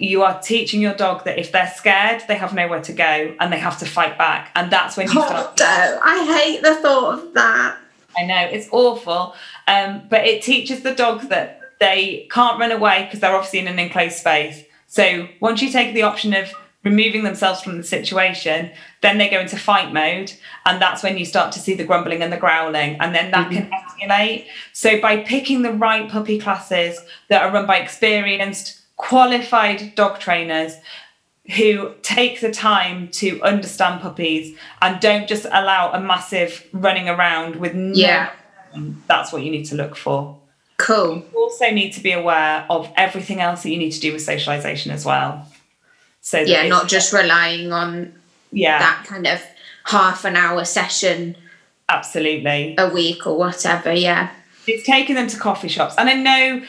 you 0.00 0.22
are 0.22 0.40
teaching 0.40 0.80
your 0.80 0.94
dog 0.94 1.24
that 1.24 1.38
if 1.38 1.52
they're 1.52 1.72
scared, 1.76 2.22
they 2.28 2.36
have 2.36 2.54
nowhere 2.54 2.80
to 2.82 2.92
go 2.92 3.34
and 3.38 3.52
they 3.52 3.58
have 3.58 3.78
to 3.80 3.86
fight 3.86 4.16
back. 4.18 4.50
And 4.54 4.70
that's 4.72 4.96
when 4.96 5.08
you 5.10 5.20
Oh, 5.20 5.26
start. 5.26 5.58
no, 5.60 6.00
I 6.02 6.24
hate 6.38 6.62
the 6.62 6.74
thought 6.76 7.18
of 7.18 7.34
that. 7.34 7.76
I 8.18 8.24
know 8.24 8.40
it's 8.50 8.68
awful, 8.72 9.34
um, 9.68 10.02
but 10.08 10.26
it 10.26 10.42
teaches 10.42 10.82
the 10.82 10.94
dogs 10.94 11.28
that 11.28 11.60
they 11.78 12.26
can't 12.30 12.58
run 12.58 12.72
away 12.72 13.04
because 13.04 13.20
they're 13.20 13.34
obviously 13.34 13.60
in 13.60 13.68
an 13.68 13.78
enclosed 13.78 14.16
space. 14.16 14.64
So 14.88 15.28
once 15.40 15.62
you 15.62 15.70
take 15.70 15.94
the 15.94 16.02
option 16.02 16.34
of 16.34 16.52
removing 16.82 17.22
themselves 17.22 17.60
from 17.60 17.76
the 17.76 17.84
situation, 17.84 18.70
then 19.02 19.18
they 19.18 19.28
go 19.28 19.38
into 19.38 19.56
fight 19.56 19.92
mode, 19.92 20.32
and 20.66 20.80
that's 20.80 21.02
when 21.02 21.18
you 21.18 21.24
start 21.26 21.52
to 21.52 21.58
see 21.58 21.74
the 21.74 21.84
grumbling 21.84 22.22
and 22.22 22.32
the 22.32 22.36
growling, 22.38 22.96
and 23.00 23.14
then 23.14 23.30
that 23.30 23.50
can 23.50 23.70
escalate. 23.70 24.46
So 24.72 25.00
by 25.00 25.18
picking 25.18 25.62
the 25.62 25.72
right 25.72 26.08
puppy 26.10 26.38
classes 26.40 26.98
that 27.28 27.42
are 27.42 27.52
run 27.52 27.66
by 27.66 27.76
experienced, 27.78 28.79
qualified 29.00 29.94
dog 29.94 30.18
trainers 30.20 30.74
who 31.56 31.94
take 32.02 32.40
the 32.42 32.50
time 32.52 33.08
to 33.08 33.40
understand 33.42 34.00
puppies 34.02 34.56
and 34.82 35.00
don't 35.00 35.26
just 35.26 35.46
allow 35.46 35.90
a 35.92 35.98
massive 36.00 36.66
running 36.72 37.08
around 37.08 37.56
with 37.56 37.74
no 37.74 37.94
Yeah. 37.94 38.30
that's 39.08 39.32
what 39.32 39.42
you 39.42 39.50
need 39.50 39.64
to 39.66 39.74
look 39.74 39.96
for 39.96 40.36
Cool. 40.76 41.16
you 41.32 41.38
also 41.38 41.70
need 41.70 41.92
to 41.94 42.00
be 42.02 42.12
aware 42.12 42.66
of 42.68 42.92
everything 42.96 43.40
else 43.40 43.62
that 43.62 43.70
you 43.70 43.78
need 43.78 43.92
to 43.92 44.00
do 44.00 44.12
with 44.12 44.22
socialization 44.22 44.92
as 44.92 45.04
well 45.06 45.46
so 46.20 46.38
Yeah, 46.40 46.68
not 46.68 46.86
just 46.88 47.12
relying 47.14 47.72
on 47.72 48.12
yeah 48.52 48.78
that 48.80 49.06
kind 49.06 49.26
of 49.26 49.42
half 49.84 50.26
an 50.26 50.36
hour 50.36 50.64
session 50.66 51.36
absolutely 51.88 52.74
a 52.78 52.88
week 52.90 53.26
or 53.26 53.36
whatever. 53.38 53.92
Yeah. 53.94 54.28
it's 54.66 54.84
taking 54.86 55.14
them 55.16 55.26
to 55.28 55.38
coffee 55.38 55.68
shops 55.68 55.94
and 55.98 56.08
i 56.10 56.12
know 56.14 56.62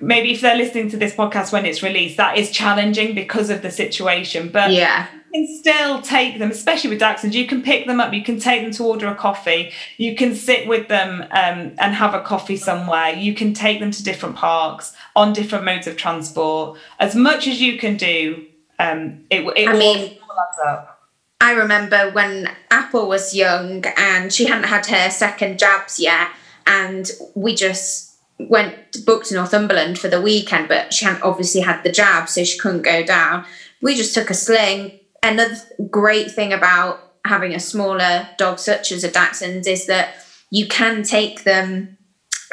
maybe 0.00 0.32
if 0.32 0.40
they're 0.40 0.56
listening 0.56 0.90
to 0.90 0.96
this 0.96 1.14
podcast 1.14 1.52
when 1.52 1.64
it's 1.66 1.82
released 1.82 2.16
that 2.18 2.36
is 2.36 2.50
challenging 2.50 3.14
because 3.14 3.48
of 3.50 3.62
the 3.62 3.70
situation 3.70 4.48
but 4.48 4.70
Yeah. 4.70 5.06
you 5.32 5.46
can 5.46 5.58
still 5.58 6.02
take 6.02 6.38
them 6.38 6.50
especially 6.50 6.90
with 6.90 7.00
dachshunds 7.00 7.32
you 7.32 7.46
can 7.46 7.62
pick 7.62 7.86
them 7.86 7.98
up 8.00 8.12
you 8.12 8.22
can 8.22 8.38
take 8.38 8.62
them 8.62 8.72
to 8.72 8.84
order 8.84 9.08
a 9.08 9.14
coffee 9.14 9.72
you 9.96 10.14
can 10.14 10.34
sit 10.34 10.66
with 10.68 10.88
them 10.88 11.22
um, 11.30 11.72
and 11.78 11.94
have 11.94 12.12
a 12.14 12.20
coffee 12.20 12.56
somewhere. 12.56 13.10
You 13.10 13.34
can 13.34 13.54
take 13.54 13.80
them 13.80 13.90
to 13.90 14.02
different 14.02 14.36
parks 14.36 14.94
on 15.14 15.32
different 15.32 15.64
modes 15.64 15.86
of 15.86 15.96
transport. 15.96 16.78
As 16.98 17.14
much 17.14 17.46
as 17.46 17.60
you 17.60 17.78
can 17.78 17.96
do 17.96 18.44
um, 18.78 19.24
it, 19.30 19.40
it 19.56 19.68
I 19.68 19.72
all 19.72 19.78
mean- 19.78 20.18
all 20.28 20.68
up. 20.68 20.92
I 21.40 21.52
remember 21.52 22.10
when 22.12 22.50
Apple 22.70 23.08
was 23.08 23.34
young 23.34 23.84
and 23.96 24.32
she 24.32 24.46
hadn't 24.46 24.64
had 24.68 24.86
her 24.86 25.10
second 25.10 25.58
jabs 25.58 26.00
yet, 26.00 26.28
and 26.66 27.10
we 27.34 27.54
just 27.54 28.15
went 28.38 28.74
booked 29.04 29.26
to 29.26 29.34
Northumberland 29.34 29.98
for 29.98 30.08
the 30.08 30.20
weekend, 30.20 30.68
but 30.68 30.92
she 30.92 31.04
hadn't 31.04 31.22
obviously 31.22 31.60
had 31.60 31.82
the 31.82 31.92
jab, 31.92 32.28
so 32.28 32.44
she 32.44 32.58
couldn't 32.58 32.82
go 32.82 33.04
down. 33.04 33.44
We 33.82 33.94
just 33.94 34.14
took 34.14 34.30
a 34.30 34.34
sling. 34.34 35.00
Another 35.22 35.56
great 35.90 36.30
thing 36.30 36.52
about 36.52 37.00
having 37.24 37.54
a 37.54 37.60
smaller 37.60 38.28
dog 38.38 38.58
such 38.58 38.92
as 38.92 39.04
a 39.04 39.10
Dachshund 39.10 39.66
is 39.66 39.86
that 39.86 40.14
you 40.50 40.68
can 40.68 41.02
take 41.02 41.44
them 41.44 41.96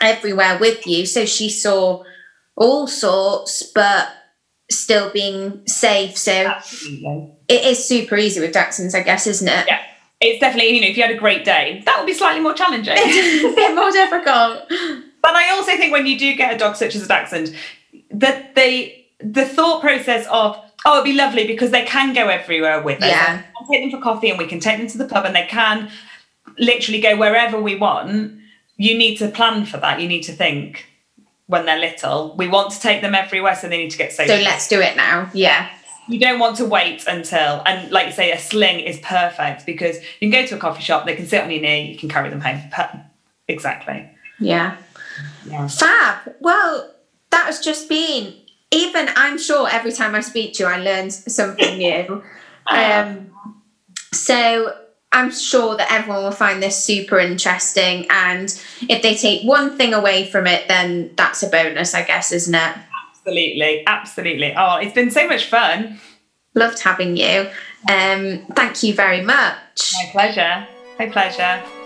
everywhere 0.01 0.57
with 0.59 0.87
you. 0.87 1.05
So 1.05 1.25
she 1.25 1.49
saw 1.49 2.03
all 2.55 2.87
sorts, 2.87 3.63
but 3.75 4.09
still 4.71 5.11
being 5.11 5.67
safe. 5.67 6.17
So 6.17 6.31
absolutely 6.31 7.37
it 7.47 7.65
is 7.65 7.85
super 7.85 8.17
easy 8.17 8.39
with 8.39 8.53
Dachshunds, 8.53 8.95
I 8.95 9.03
guess, 9.03 9.27
isn't 9.27 9.47
it? 9.47 9.65
yeah 9.67 9.81
it's 10.23 10.39
definitely 10.39 10.73
you 10.75 10.81
know 10.81 10.87
if 10.87 10.95
you 10.95 11.03
had 11.03 11.11
a 11.11 11.17
Great 11.17 11.43
Dane 11.43 11.83
that 11.83 11.97
would 11.97 12.07
be 12.07 12.13
slightly 12.13 12.41
more 12.41 12.53
challenging 12.53 12.93
a 12.97 13.53
bit 13.55 13.75
more 13.75 13.91
difficult. 13.91 14.61
But 15.23 15.35
I 15.35 15.49
also 15.51 15.75
think 15.77 15.91
when 15.91 16.05
you 16.05 16.19
do 16.19 16.35
get 16.35 16.53
a 16.53 16.57
dog 16.57 16.75
such 16.75 16.95
as 16.95 17.03
a 17.03 17.07
dachshund, 17.07 17.55
that 18.11 18.53
they 18.53 19.07
the 19.19 19.45
thought 19.45 19.81
process 19.81 20.27
of 20.29 20.59
oh 20.85 20.95
it'd 20.95 21.05
be 21.05 21.13
lovely 21.13 21.47
because 21.47 21.71
they 21.71 21.85
can 21.85 22.13
go 22.13 22.27
everywhere 22.27 22.83
with 22.83 23.01
us. 23.01 23.09
Yeah. 23.09 23.41
Take 23.71 23.89
them 23.89 23.99
for 23.99 24.03
coffee 24.03 24.29
and 24.29 24.37
we 24.37 24.45
can 24.45 24.59
take 24.59 24.77
them 24.77 24.87
to 24.87 24.97
the 24.97 25.07
pub 25.07 25.25
and 25.25 25.33
they 25.33 25.47
can 25.47 25.89
literally 26.59 26.99
go 26.99 27.15
wherever 27.15 27.59
we 27.59 27.75
want. 27.75 28.33
You 28.75 28.97
need 28.97 29.15
to 29.17 29.29
plan 29.29 29.65
for 29.65 29.77
that. 29.77 30.01
You 30.01 30.09
need 30.09 30.23
to 30.23 30.33
think 30.33 30.85
when 31.47 31.65
they're 31.65 31.79
little. 31.79 32.35
We 32.35 32.49
want 32.49 32.73
to 32.73 32.79
take 32.81 33.01
them 33.01 33.15
everywhere, 33.15 33.55
so 33.55 33.69
they 33.69 33.77
need 33.77 33.91
to 33.91 33.97
get 33.97 34.11
So 34.11 34.25
let's 34.25 34.67
do 34.67 34.81
it 34.81 34.97
now. 34.97 35.29
Yeah. 35.33 35.69
you 36.09 36.19
don't 36.19 36.39
want 36.39 36.57
to 36.57 36.65
wait 36.65 37.05
until 37.07 37.63
and 37.65 37.89
like 37.91 38.07
you 38.07 38.11
say, 38.13 38.31
a 38.33 38.37
sling 38.37 38.81
is 38.81 38.99
perfect 38.99 39.65
because 39.65 39.95
you 40.19 40.29
can 40.29 40.31
go 40.31 40.45
to 40.45 40.55
a 40.55 40.59
coffee 40.59 40.83
shop, 40.83 41.05
they 41.05 41.15
can 41.15 41.25
sit 41.25 41.41
on 41.41 41.49
your 41.49 41.61
knee, 41.61 41.91
you 41.93 41.97
can 41.97 42.09
carry 42.09 42.29
them 42.29 42.41
home. 42.41 42.61
Exactly. 43.47 44.09
Yeah. 44.39 44.75
Yeah. 45.45 45.67
Fab. 45.67 46.35
Well, 46.39 46.93
that 47.31 47.45
has 47.45 47.59
just 47.59 47.89
been, 47.89 48.33
even 48.71 49.09
I'm 49.15 49.37
sure 49.37 49.67
every 49.69 49.91
time 49.91 50.15
I 50.15 50.21
speak 50.21 50.53
to 50.55 50.63
you, 50.63 50.69
I 50.69 50.77
learn 50.77 51.11
something 51.11 51.77
new. 51.77 52.23
Um, 52.67 53.31
so 54.11 54.75
I'm 55.11 55.31
sure 55.31 55.77
that 55.77 55.91
everyone 55.91 56.23
will 56.23 56.31
find 56.31 56.61
this 56.61 56.83
super 56.83 57.19
interesting. 57.19 58.07
And 58.09 58.49
if 58.89 59.01
they 59.01 59.15
take 59.15 59.47
one 59.47 59.77
thing 59.77 59.93
away 59.93 60.25
from 60.25 60.47
it, 60.47 60.67
then 60.67 61.11
that's 61.15 61.43
a 61.43 61.49
bonus, 61.49 61.93
I 61.93 62.03
guess, 62.03 62.31
isn't 62.31 62.55
it? 62.55 62.75
Absolutely, 63.11 63.83
absolutely. 63.85 64.53
Oh, 64.57 64.77
it's 64.77 64.93
been 64.93 65.11
so 65.11 65.27
much 65.27 65.45
fun. 65.45 65.99
Loved 66.55 66.79
having 66.79 67.15
you. 67.15 67.49
Um, 67.89 68.45
thank 68.55 68.83
you 68.83 68.93
very 68.93 69.21
much. 69.21 69.93
My 69.93 70.09
pleasure. 70.11 70.67
My 70.99 71.07
pleasure. 71.09 71.82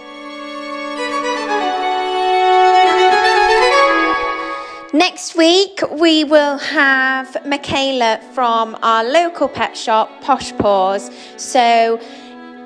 Next 4.98 5.36
week, 5.36 5.80
we 5.92 6.24
will 6.24 6.58
have 6.58 7.46
Michaela 7.46 8.20
from 8.34 8.76
our 8.82 9.04
local 9.04 9.48
pet 9.48 9.78
shop, 9.78 10.10
Posh 10.22 10.52
Paws. 10.54 11.12
So 11.38 12.02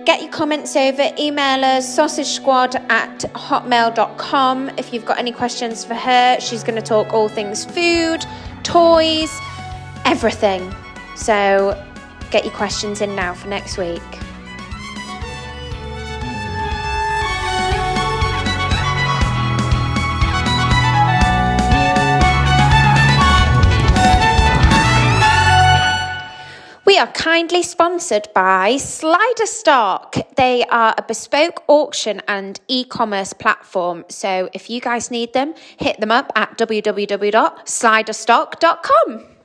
get 0.05 0.21
your 0.21 0.31
comments 0.31 0.77
over, 0.77 1.11
email 1.19 1.65
us 1.65 1.93
sausage 1.93 2.27
squad 2.27 2.77
at 2.89 3.19
hotmail.com 3.35 4.69
if 4.77 4.93
you've 4.93 5.03
got 5.03 5.19
any 5.19 5.33
questions 5.33 5.83
for 5.83 5.93
her. 5.93 6.39
She's 6.39 6.63
going 6.63 6.77
to 6.77 6.81
talk 6.81 7.11
all 7.11 7.27
things 7.27 7.65
food, 7.65 8.25
toys, 8.63 9.37
everything. 10.05 10.73
So 11.17 11.77
get 12.31 12.45
your 12.45 12.53
questions 12.53 13.01
in 13.01 13.13
now 13.13 13.33
for 13.33 13.49
next 13.49 13.77
week. 13.77 14.20
We 26.91 26.97
are 26.97 27.11
kindly 27.13 27.63
sponsored 27.63 28.27
by 28.35 28.75
Slider 28.75 29.45
Stock. 29.45 30.17
They 30.35 30.65
are 30.65 30.93
a 30.97 31.01
bespoke 31.01 31.63
auction 31.69 32.21
and 32.27 32.59
e 32.67 32.83
commerce 32.83 33.31
platform. 33.31 34.03
So 34.09 34.49
if 34.51 34.69
you 34.69 34.81
guys 34.81 35.09
need 35.09 35.31
them, 35.31 35.53
hit 35.77 36.01
them 36.01 36.11
up 36.11 36.33
at 36.35 36.57
www.sliderstock.com. 36.57 39.40